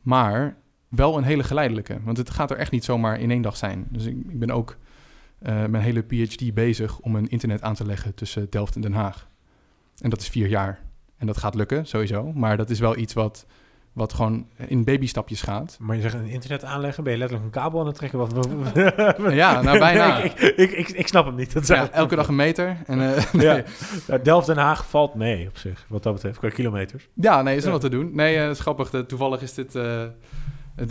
[0.00, 0.56] Maar
[0.88, 3.86] wel een hele geleidelijke, want het gaat er echt niet zomaar in één dag zijn.
[3.90, 4.78] Dus ik, ik ben ook
[5.38, 8.92] eh, mijn hele PhD bezig om een internet aan te leggen tussen Delft en Den
[8.92, 9.28] Haag.
[9.98, 10.80] En dat is vier jaar.
[11.16, 12.32] En dat gaat lukken, sowieso.
[12.32, 13.46] Maar dat is wel iets wat,
[13.92, 15.76] wat gewoon in babystapjes gaat.
[15.80, 18.18] Maar je zegt een internet aanleggen, ben je letterlijk een kabel aan het trekken?
[18.18, 18.48] Wat,
[19.32, 20.18] Ja, nou bijna.
[20.22, 21.52] ik, ik, ik, snap hem niet.
[21.52, 22.76] Dat Ja, elke dag een meter.
[22.86, 23.52] En, eh, Ja.
[23.52, 23.62] nee.
[24.06, 27.08] Ja, Delft-Den Haag valt mee op zich, wat dat betreft, qua kilometers.
[27.14, 27.72] Ja, nee, is er Ja.
[27.72, 28.10] wat te doen.
[28.14, 28.90] Nee, het is grappig.
[28.90, 29.74] De- toevallig is dit...
[29.74, 30.02] eh,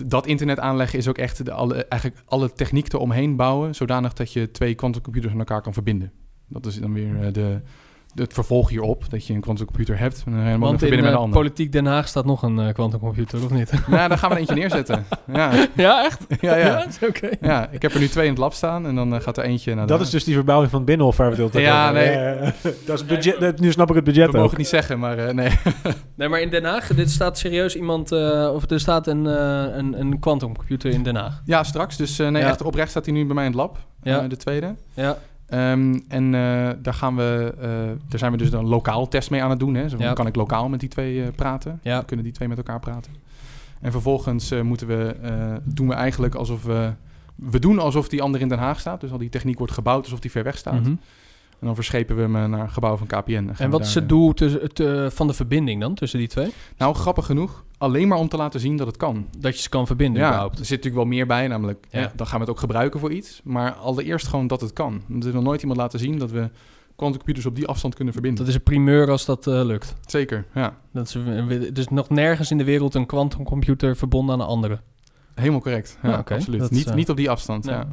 [0.05, 3.75] dat internet aanleggen is ook echt de, alle, eigenlijk alle techniek eromheen bouwen...
[3.75, 6.11] zodanig dat je twee quantumcomputers aan elkaar kan verbinden.
[6.47, 7.61] Dat is dan weer de,
[8.19, 9.09] het vervolg hierop.
[9.09, 11.39] Dat je een quantumcomputer hebt en dan Want in met eh, ander.
[11.39, 13.71] Politiek Den Haag staat nog een eh, quantumcomputer, of niet?
[13.87, 15.05] Nou, daar gaan we er eentje neerzetten.
[15.33, 16.25] Ja, ja, echt?
[16.41, 16.85] ja, ja.
[17.07, 17.29] Oké.
[17.41, 19.43] ja, ik heb er nu twee in het lab staan en dan eh, gaat er
[19.43, 19.91] eentje naar de...
[19.93, 22.05] Dat is dus die verbouwing van het Binnenhof waar we het Ja, nee.
[22.07, 22.53] hebben.
[22.85, 24.49] dat is budget, dat- nu snap ik het budget We mogen ook.
[24.49, 25.49] het niet zeggen, maar eh, nee.
[26.15, 29.75] Nee, maar in Den Haag, dit staat serieus iemand, eh, of er staat een, eh,
[29.77, 31.41] een, een quantumcomputer in Den Haag.
[31.45, 31.97] Ja, straks.
[31.97, 32.47] Dus eh, nee, Ja.
[32.49, 33.77] echt oprecht staat hij nu bij mij in het lab.
[34.03, 34.21] Ja.
[34.23, 34.75] eh, de tweede.
[34.93, 37.67] Ja, Ehm, en eh, daar gaan we, eh,
[38.09, 39.75] daar zijn we dus dan lokaal test mee aan het doen.
[39.75, 39.89] Hè.
[39.89, 40.13] Zo van, Ja.
[40.13, 41.79] kan ik lokaal met die twee eh, praten?
[41.83, 41.95] Ja.
[41.95, 43.11] Dan kunnen die twee met elkaar praten.
[43.81, 45.15] En vervolgens moeten we,
[45.63, 46.91] doen we eigenlijk alsof we,
[47.35, 49.01] we doen alsof die ander in Den Haag staat.
[49.01, 50.81] Dus al die techniek wordt gebouwd alsof die ver weg staat.
[50.81, 50.93] Mhm.
[51.59, 53.31] En dan verschepen we hem eh, naar een gebouw van KPN.
[53.33, 56.27] En we wat is het eh, doel tussen- te- van de verbinding dan, tussen die
[56.27, 56.53] twee?
[56.77, 59.25] Nou, grappig genoeg, alleen maar om te laten zien dat het kan.
[59.37, 60.59] Dat je ze kan verbinden Ja, überhaupt.
[60.59, 62.11] er zit natuurlijk wel meer bij, namelijk Ja.
[62.15, 63.41] dan gaan we het ook gebruiken voor iets.
[63.43, 64.93] Maar allereerst gewoon dat het kan.
[64.93, 66.49] Er heeft nog nooit iemand laten zien dat we
[66.95, 68.39] quantumcomputers op die afstand kunnen verbinden.
[68.39, 69.95] Dat is een primeur als dat eh, lukt.
[70.05, 70.77] Zeker, ja.
[70.93, 74.79] Dat is, er is nog nergens in de wereld een quantumcomputer verbonden aan een andere.
[75.35, 75.97] Helemaal correct.
[76.03, 76.59] Ja, Ah, absoluut.
[76.59, 77.75] Dat is, niet, niet op die afstand, nee.
[77.75, 77.87] ja.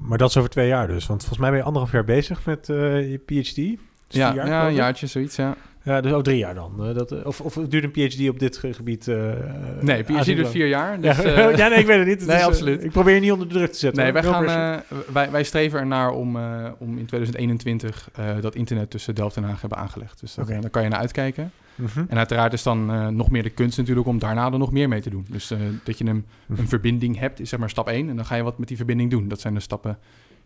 [0.00, 1.06] Maar dat is over twee jaar dus.
[1.06, 2.76] Want volgens mij ben je anderhalf jaar bezig met eh,
[3.10, 3.56] je PhD.
[3.58, 3.76] Is
[4.08, 5.56] Ja, jaar, ja, een jaartje, zoiets, ja.
[5.82, 6.72] Ja, dus ook drie jaar dan.
[6.88, 9.08] Eh, dat, eh, of, of duurt een PhD op dit ge- gebied?
[9.08, 9.32] eh,
[9.80, 11.00] Nee, PhD duurt vier jaar.
[11.00, 12.18] Ja, Dus, eh, ja, nee, ik weet het niet.
[12.20, 12.84] Het nee, is, absoluut.
[12.84, 14.02] ik probeer je niet onder de druk te zetten.
[14.02, 14.48] nee, wij, hoor.
[14.48, 14.82] Gaan,
[15.12, 16.36] wij, wij streven ernaar om,
[16.78, 20.20] om in 2021 eh, dat internet tussen Delft en Haag hebben aangelegd.
[20.20, 21.52] Dus dat- daar kan je naar uitkijken.
[21.80, 22.04] Mhm.
[22.08, 24.88] En uiteraard is dan eh, nog meer de kunst natuurlijk om daarna er nog meer
[24.88, 25.26] mee te doen.
[25.30, 26.60] Dus eh, dat je een, Mhm.
[26.60, 28.08] een verbinding hebt, is zeg maar stap 1.
[28.08, 29.28] En dan ga je wat met die verbinding doen.
[29.28, 29.98] Dat zijn de stappen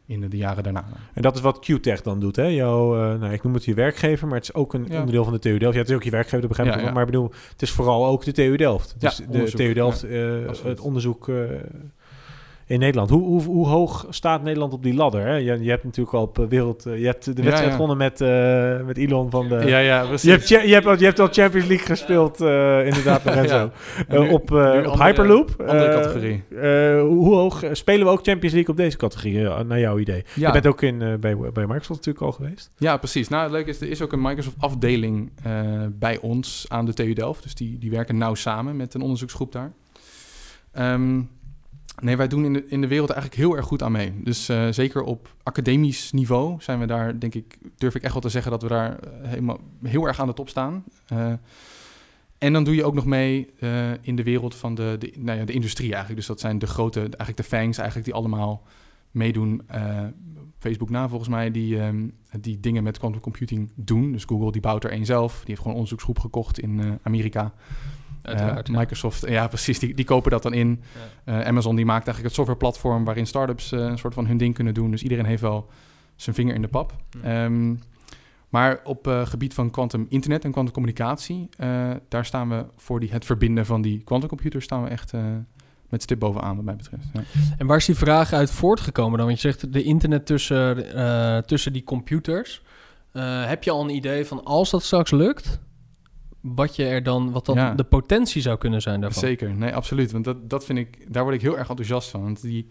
[0.07, 0.85] in de, de jaren daarna.
[1.15, 2.47] En dat is wat QTech dan doet, hè?
[2.47, 4.99] Jouw, eh, nou, ik noem het je werkgever, maar het is ook een Ja.
[4.99, 5.75] onderdeel van de TU Delft.
[5.75, 6.93] Ja, het is ook je werkgever, dat begrijp ik Ja.
[6.93, 8.95] Maar ik bedoel, het is vooral ook de TU Delft.
[8.99, 10.03] Dus de TU Delft,
[10.63, 11.29] het onderzoek
[12.67, 13.11] in Nederland.
[13.11, 15.21] Hoe, hoe, hoe hoog staat Nederland op die ladder?
[15.27, 15.35] Hè?
[15.35, 16.87] Je, je hebt natuurlijk al op wereld...
[16.87, 17.71] eh, je hebt de wedstrijd ja.
[17.71, 19.55] gewonnen met, eh, met Elon van de...
[19.67, 20.23] ja, ja, precies.
[20.23, 23.23] Je hebt, je, hebt, al- je hebt al Champions League gespeeld, eh, inderdaad.
[23.45, 23.71] Ja.
[24.09, 24.51] Nu- op,
[24.87, 25.55] op Hyperloop.
[25.61, 26.43] andere categorie.
[27.01, 30.25] hoe hoog spelen we ook Champions League op deze categorie, naar jouw idee?
[30.35, 30.47] Ja.
[30.47, 32.71] Je bent ook in, bij, bij Microsoft natuurlijk al geweest.
[32.79, 33.29] Ja, precies.
[33.29, 35.33] Nou, het leuke is, er is ook een Microsoft-afdeling
[35.93, 37.43] bij ons aan de TU Delft.
[37.43, 39.73] Dus die, die werken nauw samen met een onderzoeksgroep daar.
[40.73, 41.21] Ehm,
[42.03, 44.13] nee, wij doen in de, in de wereld eigenlijk heel erg goed aan mee.
[44.23, 48.23] Dus eh, zeker op academisch niveau zijn we daar, denk ik, durf ik echt wel
[48.23, 50.85] te zeggen dat we daar eh, helemaal, heel erg aan de top staan.
[51.07, 51.33] Eh,
[52.39, 53.49] en dan doe je ook nog mee
[54.01, 56.19] in de wereld van de, de, nou ja, de industrie eigenlijk.
[56.19, 58.63] Dus dat zijn de grote, eigenlijk de fangs eigenlijk die allemaal
[59.11, 59.63] meedoen.
[60.59, 62.09] Facebook na volgens mij, die, ehm,
[62.41, 64.13] die dingen met quantum computing doen.
[64.13, 65.33] Dus Google die bouwt er één zelf.
[65.33, 67.53] Die heeft gewoon een onderzoeksgroep gekocht in Amerika.
[68.27, 68.81] Uiteraard, Eh, ja.
[68.81, 70.83] Microsoft, ja precies, die, die kopen dat dan in.
[71.25, 74.55] Eh, Amazon die maakt eigenlijk het softwareplatform waarin startups eh, een soort van hun ding
[74.55, 74.91] kunnen doen.
[74.91, 75.71] Dus iedereen heeft wel
[76.17, 76.93] zijn vinger in de pap.
[77.23, 77.45] Ja.
[77.45, 77.75] Ehm,
[78.49, 81.49] Maar op eh, gebied van quantum internet en quantum communicatie,
[82.09, 85.13] daar staan we voor die, het verbinden van die quantumcomputers staan we echt
[85.89, 87.05] met stip bovenaan wat mij betreft.
[87.13, 87.21] Ja.
[87.59, 89.27] En waar is die vraag uit voortgekomen dan?
[89.27, 90.77] Want je zegt de internet tussen,
[91.47, 92.63] tussen die computers.
[93.47, 95.61] Heb je al een idee van als dat straks lukt,
[96.45, 97.75] wat je er dan, wat dan Ja.
[97.75, 99.23] de potentie zou kunnen zijn daarvan?
[99.23, 100.13] Zeker, nee, absoluut.
[100.13, 102.23] Want dat, dat vind ik, daar word ik heel erg enthousiast van.
[102.23, 102.69] Want die,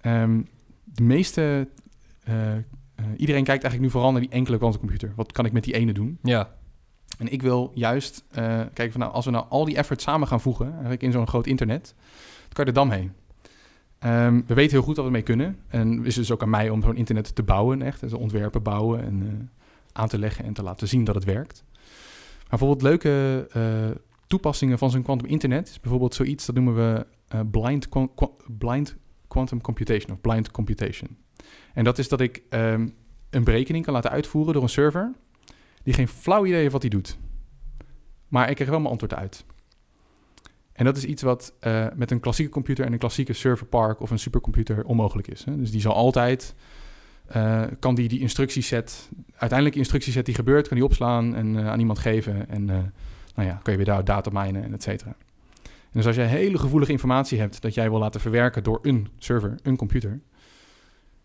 [0.00, 0.42] ehm,
[0.84, 1.68] de meeste,
[2.24, 2.62] eh, eh,
[3.16, 5.12] iedereen kijkt eigenlijk nu vooral naar die enkele quantumcomputer.
[5.16, 6.18] Wat kan ik met die ene doen?
[6.22, 6.50] Ja,
[7.18, 10.28] En ik wil juist eh, kijken van nou, als we nou al die effort samen
[10.28, 11.94] gaan voegen, eigenlijk in zo'n groot internet,
[12.40, 13.12] dan kan je de dam heen.
[13.98, 15.58] Ehm, we weten heel goed wat we mee kunnen.
[15.68, 18.00] En is dus ook aan mij om zo'n internet te bouwen, echt.
[18.00, 19.50] Dus ontwerpen, bouwen en
[19.92, 21.64] aan te leggen en te laten zien dat het werkt.
[22.54, 27.06] Maar bijvoorbeeld leuke eh, toepassingen van zo'n quantum internet is bijvoorbeeld zoiets, dat noemen we
[27.28, 27.88] eh, blind,
[28.58, 28.96] blind
[29.28, 31.16] quantum computation of blind computation.
[31.72, 32.88] En dat is dat ik ehm,
[33.30, 35.12] een berekening kan laten uitvoeren door een server
[35.82, 37.18] die geen flauw idee heeft wat hij doet.
[38.28, 39.44] Maar ik krijg wel mijn antwoord uit.
[40.72, 44.10] En dat is iets wat eh, met een klassieke computer en een klassieke serverpark of
[44.10, 45.44] een supercomputer onmogelijk is.
[45.44, 45.56] Hè?
[45.56, 46.54] Dus die zal altijd,
[47.26, 51.68] eh, kan die die instructieset, uiteindelijk de instructieset die gebeurt, kan die opslaan en eh,
[51.68, 52.48] aan iemand geven.
[52.48, 52.76] En eh,
[53.34, 55.16] nou ja, kan je weer daar data minen en et cetera.
[55.62, 59.08] En dus als jij hele gevoelige informatie hebt dat jij wil laten verwerken door een
[59.18, 60.20] server, een computer,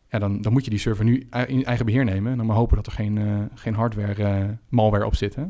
[0.09, 2.31] ja, dan, dan moet je die server nu in eigen beheer nemen.
[2.31, 5.35] En dan maar hopen dat er geen, geen hardware, malware op zit.
[5.35, 5.43] Hè?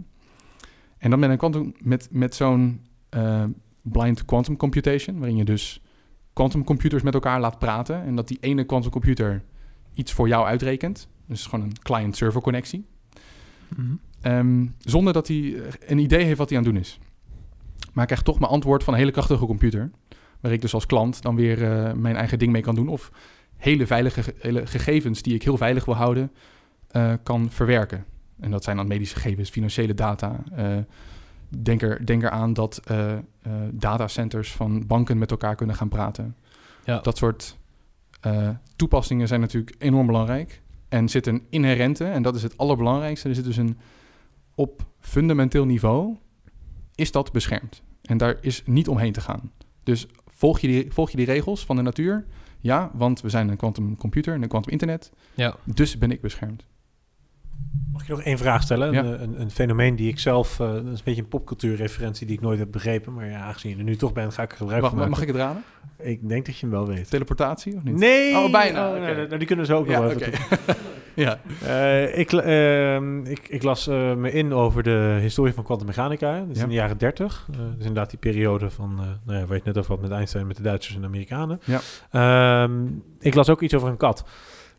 [0.97, 2.81] En dan met, een quantum, met, met zo'n
[3.81, 5.81] blind quantum computation, waarin je dus
[6.33, 8.03] quantumcomputers met elkaar laat praten.
[8.03, 9.43] En dat die ene quantumcomputer
[9.99, 11.07] iets voor jou uitrekent.
[11.25, 12.85] Dus gewoon een client-server connectie.
[13.75, 13.87] Mhm.
[14.21, 16.99] Ehm, zonder dat hij eh, een idee heeft wat hij aan het doen is.
[17.93, 19.91] Maar ik krijg toch mijn antwoord van een hele krachtige computer.
[20.39, 22.87] Waar ik dus als klant dan weer eh, mijn eigen ding mee kan doen.
[22.87, 23.11] Of
[23.57, 26.31] hele veilige ge- hele gegevens die ik heel veilig wil houden,
[26.87, 28.05] eh, kan verwerken.
[28.39, 30.43] En dat zijn dan medische gegevens, financiële data.
[31.49, 32.81] Denk, er, denk eraan dat
[33.71, 36.35] datacenters van banken met elkaar kunnen gaan praten.
[36.85, 36.99] Ja.
[36.99, 37.57] Dat soort
[38.19, 40.61] eh, toepassingen zijn natuurlijk enorm belangrijk.
[40.89, 43.77] En zit een inherente, en dat is het allerbelangrijkste, er zit dus een
[44.55, 46.15] op fundamenteel niveau,
[46.95, 47.81] is dat beschermd.
[48.01, 49.51] En daar is niet omheen te gaan.
[49.83, 52.25] Dus volg je die, volg je die regels van de natuur?
[52.59, 55.55] Ja, want we zijn een quantum computer en een quantum internet, ja.
[55.63, 56.65] dus ben ik beschermd.
[57.91, 58.91] Mag je nog één vraag stellen?
[58.91, 59.03] Ja.
[59.03, 62.35] Een, een, een fenomeen die ik zelf, eh, dat is een beetje een popcultuurreferentie die
[62.35, 64.57] ik nooit heb begrepen, maar ja, aangezien je er nu toch bent, ga ik er
[64.57, 65.13] gebruik Mag, van maken.
[65.13, 65.63] mag ik het raden?
[65.97, 67.09] Ik denk dat je hem wel weet.
[67.09, 67.95] Teleportatie of niet?
[67.95, 68.35] Nee!
[68.37, 68.87] Oh, bijna.
[68.93, 70.31] Oh, nou, nou, die kunnen ze ook nog Ja, even
[71.15, 71.39] ja.
[71.65, 76.39] Eh, ik, ehm, ik, ik las eh, me in over de historie van kwantummechanica.
[76.39, 76.63] Dat is Ja.
[76.63, 77.47] in de jaren 30.
[77.51, 80.01] Eh, dat is inderdaad die periode van, nou ja, waar je het net over had
[80.01, 81.59] met Einstein, met de Duitsers en de Amerikanen.
[81.63, 81.79] Ja.
[82.11, 82.85] Ehm,
[83.19, 84.23] ik las ook iets over een kat.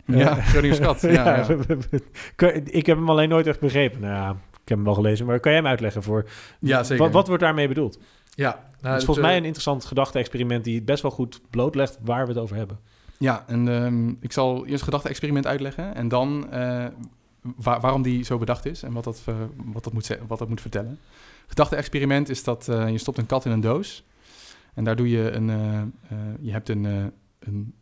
[0.06, 1.00] Ja, Eh, kat.
[1.12, 1.44] Ja,
[2.64, 4.00] ik heb hem alleen nooit echt begrepen.
[4.00, 6.28] Nou ja, ik heb hem wel gelezen, maar kan jij hem uitleggen voor...
[6.60, 7.04] Ja, zeker.
[7.04, 7.98] Wat, wat wordt daarmee bedoeld?
[8.34, 12.32] Ja, Het is volgens mij een interessant gedachte-experiment die best wel goed blootlegt waar we
[12.32, 12.78] het over hebben.
[13.18, 16.84] Ja, en ehm, ik zal eerst het gedachte-experiment uitleggen en dan eh,
[17.56, 19.34] wa- waarom die zo bedacht is en wat dat, eh,
[19.72, 20.98] wat dat, moet, wat dat moet vertellen.
[21.46, 24.04] Gedachte-experiment is dat eh, je stopt een kat in een doos
[24.74, 26.92] en daar doe je een, eh, eh, je hebt een, eh,
[27.38, 27.74] een,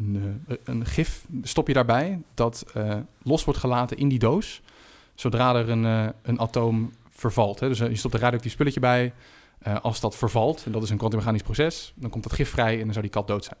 [0.00, 4.62] een, eh, een gif, stop je daarbij, dat eh, los wordt gelaten in die doos,
[5.14, 7.60] zodra er een, eh, een atoom vervalt.
[7.60, 7.68] Hè.
[7.68, 9.12] Dus je stopt een radioactief spulletje bij,
[9.82, 12.84] als dat vervalt, en dat is een kwantummechanisch proces, dan komt dat gif vrij en
[12.84, 13.58] dan zou die kat dood zijn.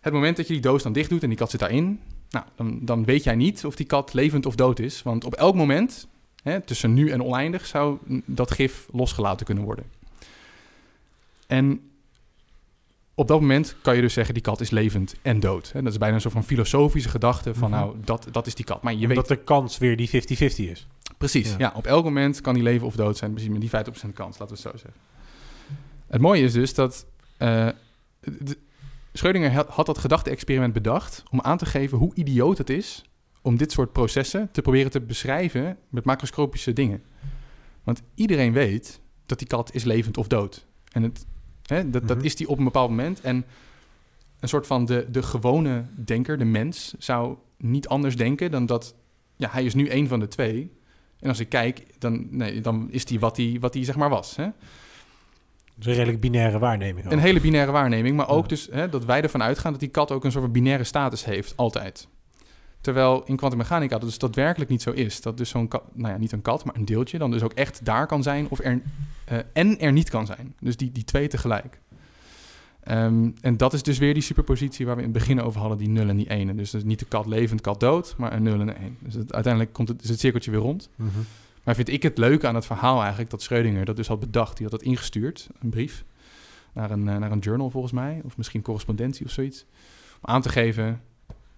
[0.00, 2.00] Het moment dat je die doos dan dicht doet en die kat zit daarin,
[2.30, 5.02] nou, dan, dan weet jij niet of die kat levend of dood is.
[5.02, 6.08] Want op elk moment,
[6.42, 9.84] hè, tussen nu en oneindig, zou dat gif losgelaten kunnen worden.
[11.46, 11.91] En
[13.22, 15.72] op dat moment kan je dus zeggen, die kat is levend en dood.
[15.72, 15.82] Hè.
[15.82, 17.80] Dat is bijna een soort van filosofische gedachte van, Mhm.
[17.80, 18.82] nou, dat, dat is die kat.
[18.82, 20.86] Maar je weet Dat de kans weer die 50-50 is.
[21.18, 21.54] Precies, Ja.
[21.58, 21.72] ja.
[21.74, 23.30] Op elk moment kan die leven of dood zijn.
[23.32, 25.00] Precies met die 50% kans, laten we het zo zeggen.
[26.06, 27.06] Het mooie is dus dat...
[27.36, 27.68] eh,
[28.20, 28.58] de-
[29.18, 31.22] Schrödinger had, had dat gedachte-experiment bedacht...
[31.30, 33.04] om aan te geven hoe idioot het is...
[33.42, 35.76] om dit soort processen te proberen te beschrijven...
[35.88, 37.02] met macroscopische dingen.
[37.84, 40.66] Want iedereen weet dat die kat is levend of dood.
[40.92, 41.26] En het,
[41.72, 42.26] hè, dat, dat Mhm.
[42.26, 43.20] is die op een bepaald moment.
[43.20, 43.44] En
[44.40, 46.94] een soort van de, de gewone denker, de mens...
[46.98, 48.94] zou niet anders denken dan dat...
[49.36, 50.72] ja, hij is nu één van de twee...
[51.20, 54.08] En als ik kijk, dan, nee, dan is die wat hij wat die, zeg maar
[54.08, 54.36] was.
[54.36, 54.46] Hè?
[55.78, 57.06] Is een redelijk binaire waarneming.
[57.06, 57.12] ook.
[57.12, 58.48] Een hele binaire waarneming, maar ook Ja.
[58.48, 61.24] dus hè, dat wij ervan uitgaan dat die kat ook een soort van binaire status
[61.24, 62.08] heeft, altijd.
[62.80, 65.20] Terwijl in kwantummechanica dat dus daadwerkelijk niet zo is.
[65.20, 67.52] Dat dus zo'n kat, nou ja, niet een kat, maar een deeltje, dan dus ook
[67.52, 68.82] echt daar kan zijn of er,
[69.32, 70.54] eh, en er niet kan zijn.
[70.60, 71.80] Dus die, die twee tegelijk.
[72.82, 75.78] Ehm, en dat is dus weer die superpositie waar we in het begin over hadden,
[75.78, 76.56] die 0 en die 1.
[76.56, 78.96] Dus, dus niet de kat levend, kat dood, maar een 0 en een 1.
[79.00, 80.88] Dus het, uiteindelijk komt het, is het cirkeltje weer rond.
[80.94, 81.08] Mhm.
[81.62, 84.56] Maar vind ik het leuke aan het verhaal eigenlijk dat Schrödinger dat dus had bedacht.
[84.56, 86.04] Die had dat ingestuurd, een brief,
[86.72, 88.20] naar een, eh, naar een journal volgens mij.
[88.24, 89.64] Of misschien correspondentie of zoiets.
[90.20, 91.00] Om aan te geven,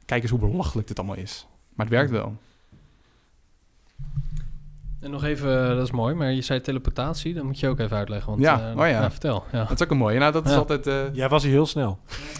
[0.04, 1.46] kijk eens hoe belachelijk dit allemaal is.
[1.74, 2.36] Maar het werkt wel.
[5.04, 7.78] En nog even, eh, dat is mooi, maar je zei teleportatie, dat moet je ook
[7.78, 8.30] even uitleggen.
[8.30, 9.10] Want, Ja, eh, oh ja.
[9.10, 9.44] vertel.
[9.52, 9.64] Ja.
[9.64, 10.18] Dat is ook een mooie.
[10.18, 10.86] Nou, dat is altijd...
[10.86, 11.98] eh, Jij was hier heel snel.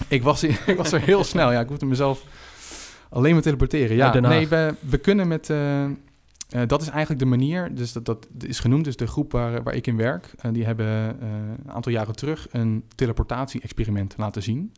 [0.09, 1.53] ik, was, ik was er heel snel.
[1.53, 2.25] Ja, ik hoefde mezelf
[3.11, 3.97] alleen maar teleporteren.
[3.97, 5.51] Ja, nee, we, we kunnen met...
[5.51, 5.91] eh, eh,
[6.67, 9.75] dat is eigenlijk de manier, dus dat, dat is genoemd, dus de groep waar, waar
[9.75, 11.29] ik in werk, die hebben eh,
[11.65, 14.73] een aantal jaren terug een teleportatie-experiment laten zien.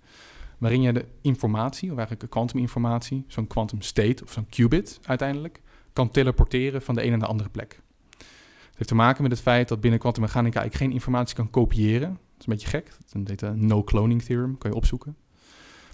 [0.58, 5.60] Waarin je de informatie, of eigenlijk kwantuminformatie, zo'n quantum state of zo'n qubit uiteindelijk,
[5.96, 7.80] kan teleporteren van de ene naar de andere plek.
[8.18, 12.08] Het heeft te maken met het feit dat binnen kwantummechanica ik geen informatie kan kopiëren.
[12.08, 12.90] Dat is een beetje gek.
[13.12, 15.16] Dat heet een no-cloning theorem, kan je opzoeken.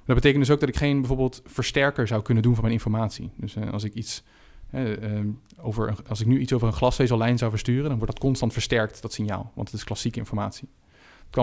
[0.04, 2.74] Maar dat betekent dus ook dat ik geen bijvoorbeeld versterker zou kunnen doen van mijn
[2.74, 3.30] informatie.
[3.36, 4.22] Dus eh, als ik iets
[4.70, 5.26] eh, eh,
[5.56, 9.02] over, als ik nu iets over een glasvezellijn zou versturen, dan wordt dat constant versterkt,
[9.02, 9.52] dat signaal.
[9.54, 10.68] Want het is klassieke informatie.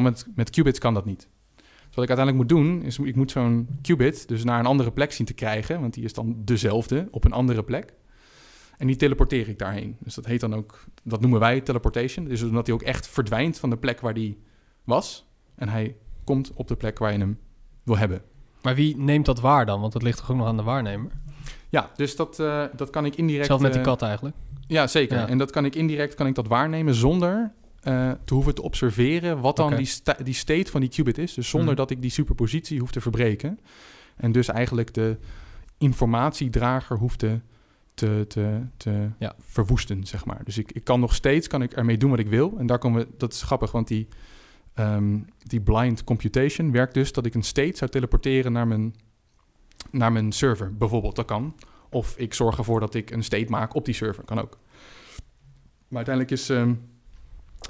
[0.02, 1.28] Met, met qubits kan dat niet.
[1.56, 4.92] Dus wat ik uiteindelijk moet doen, is ik moet zo'n qubit dus naar een andere
[4.92, 7.94] plek zien te krijgen, want die is dan dezelfde op een andere plek.
[8.80, 9.96] En die teleporteer ik daarheen.
[10.00, 12.26] Dus dat heet dan ook, dat noemen wij teleportation.
[12.26, 14.38] Dus omdat hij ook echt verdwijnt van de plek waar die
[14.84, 15.26] was.
[15.56, 17.40] En hij komt op de plek waar je hem
[17.84, 18.22] wil hebben.
[18.62, 19.82] Maar wie neemt dat waar dan?
[19.82, 21.12] Want dat ligt toch ook nog aan de waarnemer?
[21.70, 23.46] Ja, dus dat, eh, dat kan ik indirect...
[23.48, 24.36] Zelf met die eh, kat eigenlijk.
[24.68, 25.18] Ja, zeker.
[25.18, 25.28] Ja.
[25.28, 29.40] En dat kan ik indirect kan ik dat waarnemen zonder eh, te hoeven te observeren
[29.42, 31.34] wat dan die, sta- die state van die qubit is.
[31.34, 31.78] Dus zonder Mhm.
[31.78, 33.60] dat ik die superpositie hoef te verbreken.
[34.16, 35.18] En dus eigenlijk de
[35.78, 37.40] informatiedrager hoef te,
[38.00, 39.36] te, te, te Ja.
[39.40, 40.42] verwoesten, zeg maar.
[40.44, 42.54] Dus ik, ik kan nog steeds kan ik ermee doen wat ik wil.
[42.58, 44.08] En daar komen we, dat is grappig, want die,
[44.74, 48.96] ehm, die blind computation werkt dus dat ik een state zou teleporteren naar mijn,
[49.92, 51.16] naar mijn server, bijvoorbeeld.
[51.16, 51.56] Dat kan.
[51.90, 54.24] Of ik zorg ervoor dat ik een state maak op die server.
[54.24, 54.58] Kan ook.
[55.88, 56.74] Maar uiteindelijk is, ehm,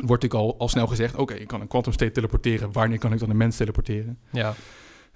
[0.05, 1.15] wordt ik al, al snel gezegd...
[1.15, 2.71] oké, ik kan een quantum state teleporteren.
[2.71, 4.17] Wanneer kan ik dan een mens teleporteren?
[4.31, 4.53] Ja,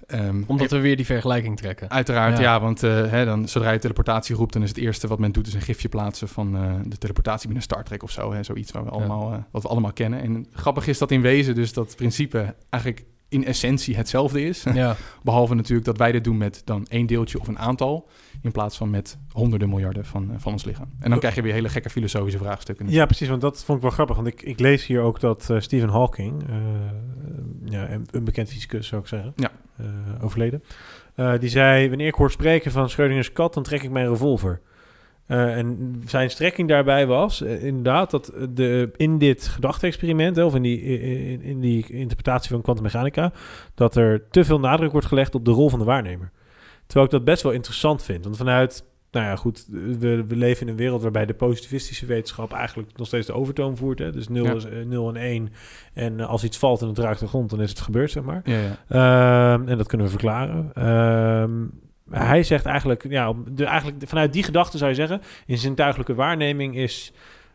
[0.06, 1.90] Ehm, omdat we weer die vergelijking trekken.
[1.90, 2.42] Uiteraard, Ja.
[2.42, 4.52] ja, want eh, hè, dan, zodra je teleportatie roept...
[4.52, 6.28] dan is het eerste wat men doet is een gifje plaatsen...
[6.28, 8.32] van eh, de teleportatie binnen Star Trek of zo.
[8.32, 10.20] Hè, zoiets waar we allemaal, eh, wat we allemaal kennen.
[10.20, 12.54] En grappig is dat in wezen dus dat principe...
[12.70, 14.64] eigenlijk in essentie hetzelfde is.
[14.74, 18.08] Ja, Behalve natuurlijk dat wij dit doen met dan één deeltje of een aantal...
[18.42, 20.88] in plaats van met honderden miljarden van, eh, van ons lichaam.
[20.98, 22.90] En dan krijg je weer hele gekke filosofische vraagstukken.
[22.90, 24.16] Ja, precies, want dat vond ik wel grappig.
[24.16, 26.56] Want ik, ik lees hier ook dat eh, Stephen Hawking, eh,
[27.64, 29.50] ja, een, bekend fysicus zou ik zeggen, Ja.
[30.20, 30.62] overleden,
[31.38, 34.60] die zei, wanneer ik hoor spreken van Schrödinger's kat, dan trek ik mijn revolver.
[35.26, 40.62] Eh, en zijn strekking daarbij was eh, inderdaad dat de, in dit gedachte-experiment, of in
[40.62, 43.32] die, in, in die interpretatie van kwantummechanica,
[43.74, 46.30] dat er te veel nadruk wordt gelegd op de rol van de waarnemer.
[46.86, 48.24] Terwijl ik dat best wel interessant vind.
[48.24, 49.66] Want vanuit, nou ja, goed,
[49.98, 53.76] we, we leven in een wereld waarbij de positivistische wetenschap eigenlijk nog steeds de overtoon
[53.76, 53.98] voert.
[53.98, 54.12] Hè?
[54.12, 54.54] Dus 0 Ja.
[54.54, 55.52] is eh, 0 en 1.
[55.92, 58.22] En eh, als iets valt en het raakt de grond, dan is het gebeurd, zeg
[58.22, 58.40] maar.
[58.44, 59.54] Ja, ja.
[59.54, 60.72] Ehm, en dat kunnen we verklaren.
[62.10, 66.76] Hij zegt eigenlijk, ja, de, eigenlijk vanuit die gedachte zou je zeggen, in zintuigelijke waarneming
[66.76, 67.12] is,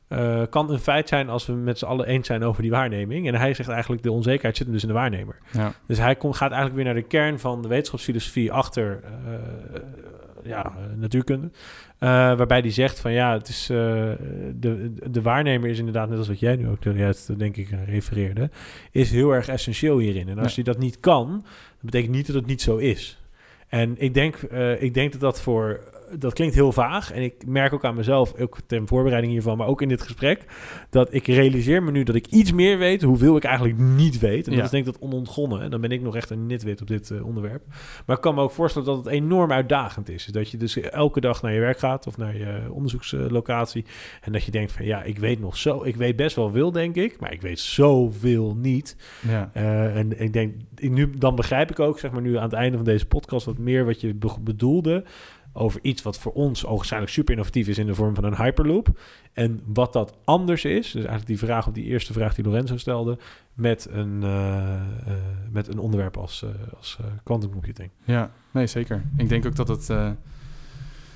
[0.08, 3.28] eh, kan een feit zijn als we met z'n allen eens zijn over die waarneming.
[3.28, 5.36] En hij zegt eigenlijk, de onzekerheid zit hem dus in de waarnemer.
[5.52, 5.72] ja.
[5.88, 9.34] Dus hij komt, gaat eigenlijk weer naar de kern van de wetenschapsfilosofie achter eh,
[10.44, 11.50] ja, natuurkunde.
[11.98, 16.28] Eh, waarbij hij zegt van ja, het is, de, de waarnemer is inderdaad, net als
[16.28, 18.50] wat jij nu ook juist, denk ik, refereerde,
[18.92, 20.30] is heel erg essentieel hierin.
[20.30, 20.62] En als Ja.
[20.64, 23.19] je dat niet kan, dat betekent niet dat het niet zo is.
[23.70, 25.80] En ik denk, eh, ik denk dat dat voor.
[26.18, 27.12] Dat klinkt heel vaag.
[27.12, 30.44] En ik merk ook aan mezelf, ook ten voorbereiding hiervan, maar ook in dit gesprek,
[30.90, 34.44] dat ik realiseer me nu dat ik iets meer weet, hoeveel ik eigenlijk niet weet.
[34.46, 34.64] En dat Ja.
[34.64, 35.62] is denk ik dat onontgonnen.
[35.62, 37.64] En dan ben ik nog echt een nitwit op dit eh, onderwerp.
[38.06, 40.26] Maar ik kan me ook voorstellen dat het enorm uitdagend is.
[40.26, 43.86] Dat je dus elke dag naar je werk gaat of naar je onderzoekslocatie.
[44.22, 46.72] En dat je denkt van ja, ik weet nog zo, ik weet best wel veel,
[46.72, 48.96] denk ik, maar ik weet zoveel niet.
[49.28, 49.50] ja.
[49.54, 52.54] Eh, en ik denk, ik nu, dan begrijp ik ook, zeg maar nu aan het
[52.54, 55.04] einde van deze podcast, wat meer wat je be- bedoelde
[55.54, 58.88] over iets wat voor ons ogenschijnlijk super innovatief is in de vorm van een hyperloop.
[59.34, 62.78] En wat dat anders is, dus eigenlijk die vraag op die eerste vraag die Lorenzo
[62.78, 63.18] stelde,
[63.54, 64.82] met een, eh, eh,
[65.52, 67.90] met een onderwerp als, eh, als quantum computing.
[68.04, 69.04] Ja, nee, zeker.
[69.18, 69.90] Ik denk ook dat het...
[69.90, 70.10] eh,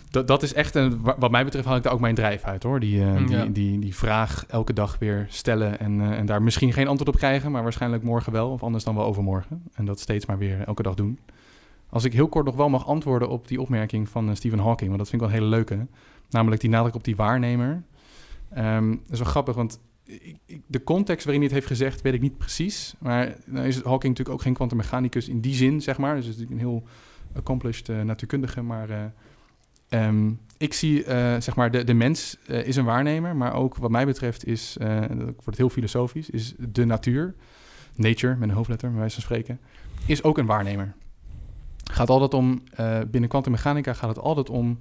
[0.09, 2.43] dat, dat is echt, een, wa- wat mij betreft haal ik daar ook mijn drijf
[2.43, 2.79] uit, hoor.
[2.79, 3.45] Die, Mm, die, ja.
[3.45, 7.15] die, die vraag elke dag weer stellen en, eh, en daar misschien geen antwoord op
[7.17, 9.63] krijgen, maar waarschijnlijk morgen wel, of anders dan wel overmorgen.
[9.73, 11.19] En dat steeds maar weer elke dag doen.
[11.93, 14.87] Als ik heel kort nog wel mag antwoorden op die opmerking van eh, Stephen Hawking,
[14.87, 15.87] want dat vind ik wel een hele leuke.
[16.29, 17.83] Namelijk die nadruk op die waarnemer.
[18.49, 19.79] Ehm dat is wel grappig, want
[20.67, 22.95] de context waarin hij het heeft gezegd, weet ik niet precies.
[22.99, 26.15] Maar nou is Hawking natuurlijk ook geen kwantummechanicus in die zin, zeg maar.
[26.15, 26.83] Dus is natuurlijk een heel
[27.35, 28.61] accomplished eh, natuurkundige.
[28.61, 29.03] Maar eh,
[29.89, 31.03] ehm, ik zie,
[31.39, 33.35] zeg maar, de, de mens is een waarnemer.
[33.35, 37.35] Maar ook wat mij betreft is, en dat wordt heel filosofisch, is de natuur,
[37.95, 39.59] nature met een hoofdletter, bij wijze van spreken,
[40.05, 40.95] is ook een waarnemer.
[41.93, 44.79] Gaat altijd om, eh, binnen kwantummechanica gaat het altijd om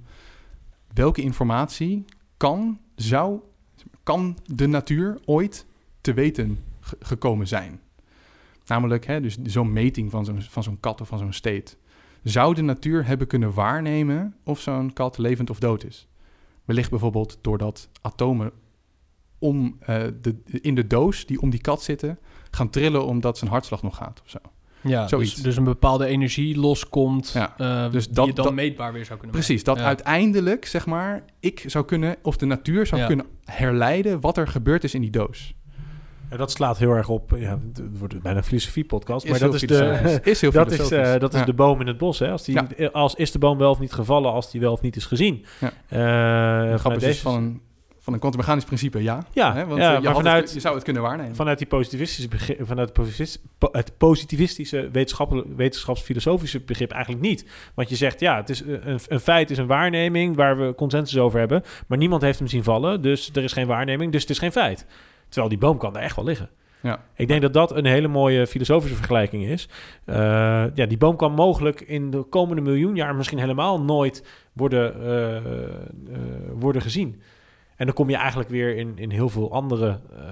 [0.93, 2.05] welke informatie
[2.37, 3.39] kan, zou,
[4.03, 5.65] kan de natuur ooit
[6.01, 7.81] te weten ge- gekomen zijn.
[8.65, 11.77] Namelijk, hè, dus zo'n meting van zo'n, van zo'n kat of van zo'n steed.
[12.23, 16.07] Zou de natuur hebben kunnen waarnemen of zo'n kat levend of dood is?
[16.65, 18.51] Wellicht bijvoorbeeld doordat atomen
[19.39, 22.19] om, eh, de, in de doos die om die kat zitten
[22.51, 24.39] gaan trillen omdat zijn hartslag nog gaat of zo.
[24.83, 25.33] Ja, Zoiets.
[25.33, 28.93] dus, dus een bepaalde energie loskomt, Ja, eh, dus die dat- je dan dat- meetbaar
[28.93, 29.83] weer zou kunnen Precies, dat Ja.
[29.83, 33.07] uiteindelijk, zeg maar, ik zou kunnen, of de natuur zou Ja.
[33.07, 35.53] kunnen herleiden wat er gebeurd is in die doos.
[36.29, 37.33] En dat slaat heel erg op.
[37.37, 39.29] Ja, het wordt bijna een filosofie-podcast.
[39.29, 41.45] Maar dat is, de, is heel dat is, eh, dat is Ja.
[41.45, 42.19] de boom in het bos.
[42.19, 42.31] Hè?
[42.31, 42.87] Als, die, Ja.
[42.91, 45.45] als is de boom wel of niet gevallen, als die wel of niet is gezien.
[45.59, 45.67] Ja.
[45.67, 47.61] Eh, De grap vanuit is deze- van een,
[48.03, 49.23] van een kwantummechanisch principe, ja.
[49.33, 51.35] Ja, Hè, want ja, eh, je, maar het- vanuit- je zou het kunnen waarnemen.
[51.35, 54.89] Vanuit die positivistische begrip, vanuit het, positivis- po- het positivistische
[55.55, 57.45] wetenschapsfilosofische begrip eigenlijk niet.
[57.75, 60.75] Want je zegt ja, het is eh, een, een feit is een waarneming waar we
[60.75, 64.21] consensus over hebben, maar niemand heeft hem zien vallen, dus er is geen waarneming, dus
[64.21, 64.85] het is geen feit.
[65.27, 66.49] Terwijl die boom kan daar echt wel liggen.
[66.81, 67.03] Ja.
[67.15, 69.69] Ik denk dat dat een hele mooie filosofische vergelijking is.
[70.05, 70.15] Eh,
[70.73, 74.23] ja, die boom kan mogelijk in de komende miljoen jaar misschien helemaal nooit
[74.53, 75.43] worden, eh, eh,
[76.53, 77.21] worden gezien.
[77.75, 80.23] En dan kom je eigenlijk weer in, in heel veel andere eh,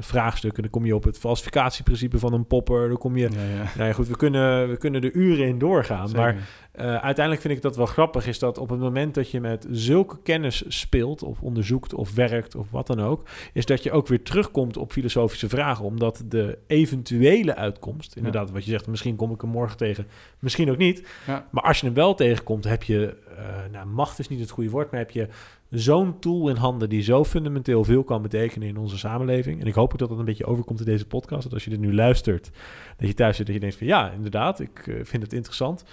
[0.00, 0.62] vraagstukken.
[0.62, 2.88] Dan kom je op het falsificatieprincipe van een popper.
[2.88, 3.28] Dan kom je...
[3.30, 3.70] Ja, ja.
[3.76, 6.08] Nou ja, goed, we kunnen, we kunnen er uren in doorgaan.
[6.08, 6.22] Zeker.
[6.22, 6.36] Maar
[6.78, 8.26] eh, uiteindelijk vind ik dat wel grappig...
[8.26, 11.22] is dat op het moment dat je met zulke kennis speelt...
[11.22, 13.28] of onderzoekt of werkt of wat dan ook...
[13.52, 15.84] is dat je ook weer terugkomt op filosofische vragen.
[15.84, 18.16] Omdat de eventuele uitkomst...
[18.16, 20.06] inderdaad, wat je zegt, misschien kom ik hem morgen tegen...
[20.38, 21.08] misschien ook niet.
[21.26, 21.46] Ja.
[21.50, 23.16] Maar als je hem wel tegenkomt, heb je...
[23.36, 25.28] eh, nou, macht is niet het goede woord, maar heb je
[25.70, 26.88] zo'n tool in handen...
[26.88, 29.60] die zo fundamenteel veel kan betekenen in onze samenleving.
[29.60, 31.42] En ik hoop ook dat dat een beetje overkomt in deze podcast.
[31.42, 32.50] Dat als je dit nu luistert,
[32.96, 33.46] dat je thuis zit...
[33.46, 35.84] dat je denkt van ja, inderdaad, ik eh, vind het interessant...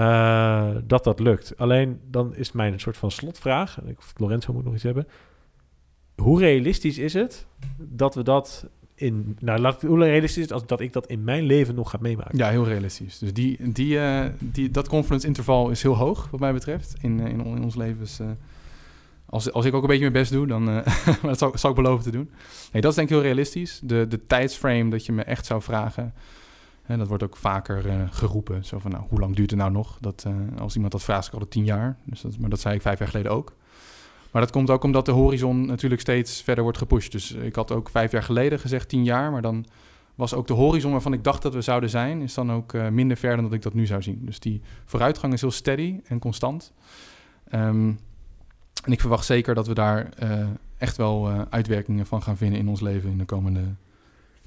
[0.00, 1.56] eh, dat dat lukt.
[1.58, 3.78] Alleen dan is mijn soort van slotvraag...
[3.86, 5.06] ik- Lorenzo moet nog iets hebben...
[6.16, 9.36] Hoe realistisch is het dat we dat in...
[9.40, 12.38] Nou, laat, hoe realistisch is het dat ik dat in mijn leven nog ga meemaken?
[12.38, 13.18] Ja, heel realistisch.
[13.18, 17.20] Dus die, die, eh, die, dat confidence interval is heel hoog, wat mij betreft, in,
[17.20, 18.26] eh, in, on- in ons leven.
[18.26, 18.32] eh,
[19.26, 20.84] als, als ik ook een beetje mijn best doe, dan maar
[21.22, 22.30] dat zal, zal ik beloven te doen.
[22.72, 23.80] Nee, dat is denk ik heel realistisch.
[23.82, 26.14] De, de tijdsframe dat je me echt zou vragen,
[26.86, 28.64] hè, dat wordt ook vaker eh, geroepen.
[28.64, 29.98] Zo van, nou, hoe lang duurt het nou nog?
[30.00, 31.96] Dat, eh, als iemand dat vraagt, zeg ik altijd tien jaar.
[32.04, 33.54] Dus dat, maar dat zei ik vijf jaar geleden ook.
[34.30, 37.12] Maar dat komt ook omdat de horizon natuurlijk steeds verder wordt gepusht.
[37.12, 39.66] Dus ik had ook vijf jaar geleden gezegd tien jaar, maar dan
[40.14, 42.88] was ook de horizon waarvan ik dacht dat we zouden zijn, is dan ook eh,
[42.88, 44.20] minder ver dan dat ik dat nu zou zien.
[44.24, 46.72] Dus die vooruitgang is heel steady en constant.
[47.48, 47.92] Ehm,
[48.84, 50.08] en ik verwacht zeker dat we daar
[50.78, 53.62] echt wel uitwerkingen van gaan vinden in ons leven in de komende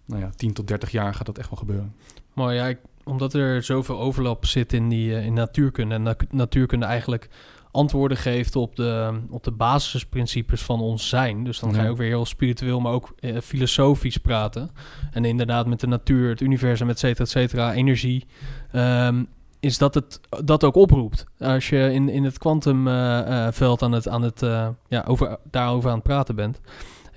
[0.09, 1.93] nou ja, 10 tot 30 jaar gaat dat echt wel gebeuren.
[2.33, 5.95] Mooi, ja, ik- omdat er zoveel overlap zit in, die, eh, in natuurkunde.
[5.95, 7.29] En natu- natuurkunde eigenlijk
[7.71, 11.43] antwoorden geeft op de, op de basisprincipes van ons zijn.
[11.43, 14.69] Dus dan ga je ook weer heel spiritueel, maar ook eh, filosofisch praten.
[15.11, 18.25] En inderdaad met de natuur, het universum, et cetera, et cetera, energie.
[18.71, 19.23] ehm,
[19.59, 21.25] is dat het dat ook oproept.
[21.39, 25.95] Als je in, in het kwantumveld aan het, aan het, eh, ja, over, daarover aan
[25.95, 26.59] het praten bent.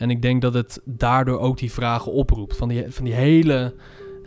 [0.02, 2.56] En ik denk dat het daardoor ook die vragen oproept.
[2.56, 3.74] Van die, van die hele,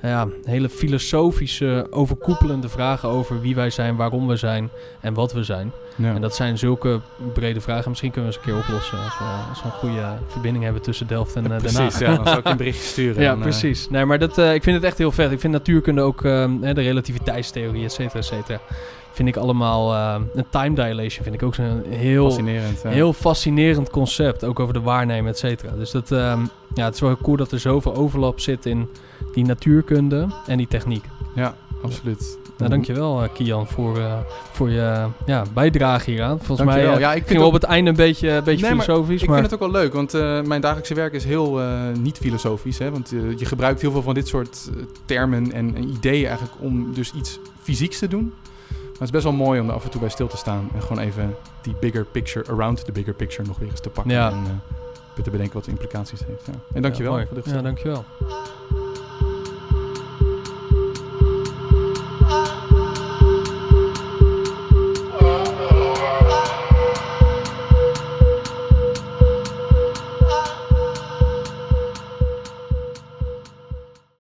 [0.01, 4.69] ja, hele filosofische, overkoepelende vragen over wie wij zijn, waarom we zijn
[5.01, 5.71] en wat we zijn.
[5.95, 6.13] Ja.
[6.13, 6.99] En dat zijn zulke
[7.33, 7.89] brede vragen.
[7.89, 10.81] Misschien kunnen we eens een keer oplossen als we, als we een goede verbinding hebben
[10.81, 11.61] tussen Delft en Den Haag.
[11.61, 13.21] precies, ja, dan zou ik een berichtje sturen.
[13.21, 13.89] Ja, eh, precies.
[13.89, 15.31] Nee, maar dat, eh, ik vind het echt heel vet.
[15.31, 18.59] Ik vind natuurkunde ook, de relativiteitstheorie, et cetera, et cetera.
[19.15, 22.81] Vind ik allemaal, ehm, een time dilation vind ik ook zo'n heel, fascinerend.
[22.83, 22.89] ja.
[22.89, 24.43] heel fascinerend concept.
[24.43, 25.71] Ook over de waarnemen, et cetera.
[25.75, 26.39] Dus dat, ehm,
[26.73, 28.89] ja, het is wel heel cool dat er zoveel overlap zit in
[29.33, 31.05] die natuurkunde en die techniek.
[31.35, 32.37] Ja, absoluut.
[32.57, 34.17] Nou, dankjewel uh, Kian voor, uh,
[34.51, 36.37] voor je ja, bijdrage hieraan.
[36.37, 36.91] Volgens Dankjewel.
[36.91, 39.21] mij ja, ik ging we op het einde een beetje, een beetje Nee, maar filosofisch.
[39.21, 40.13] ik vind het ook wel leuk, want
[40.47, 41.61] mijn dagelijkse werk is heel
[41.99, 42.77] niet filosofisch.
[42.77, 42.91] Hè?
[42.91, 44.69] Want je gebruikt heel veel van dit soort
[45.05, 48.33] termen en, en, ideeën eigenlijk om dus iets fysieks te doen.
[48.97, 50.69] Maar het is best wel mooi om er af en toe bij stil te staan.
[50.73, 54.17] En gewoon even die bigger picture, around the bigger picture nog weer eens te pakken.
[54.17, 54.61] En
[55.15, 56.45] eh, te bedenken wat de implicaties heeft.
[56.45, 56.53] Ja.
[56.73, 57.63] En dankjewel voor de gesprek.
[57.63, 58.05] Dankjewel.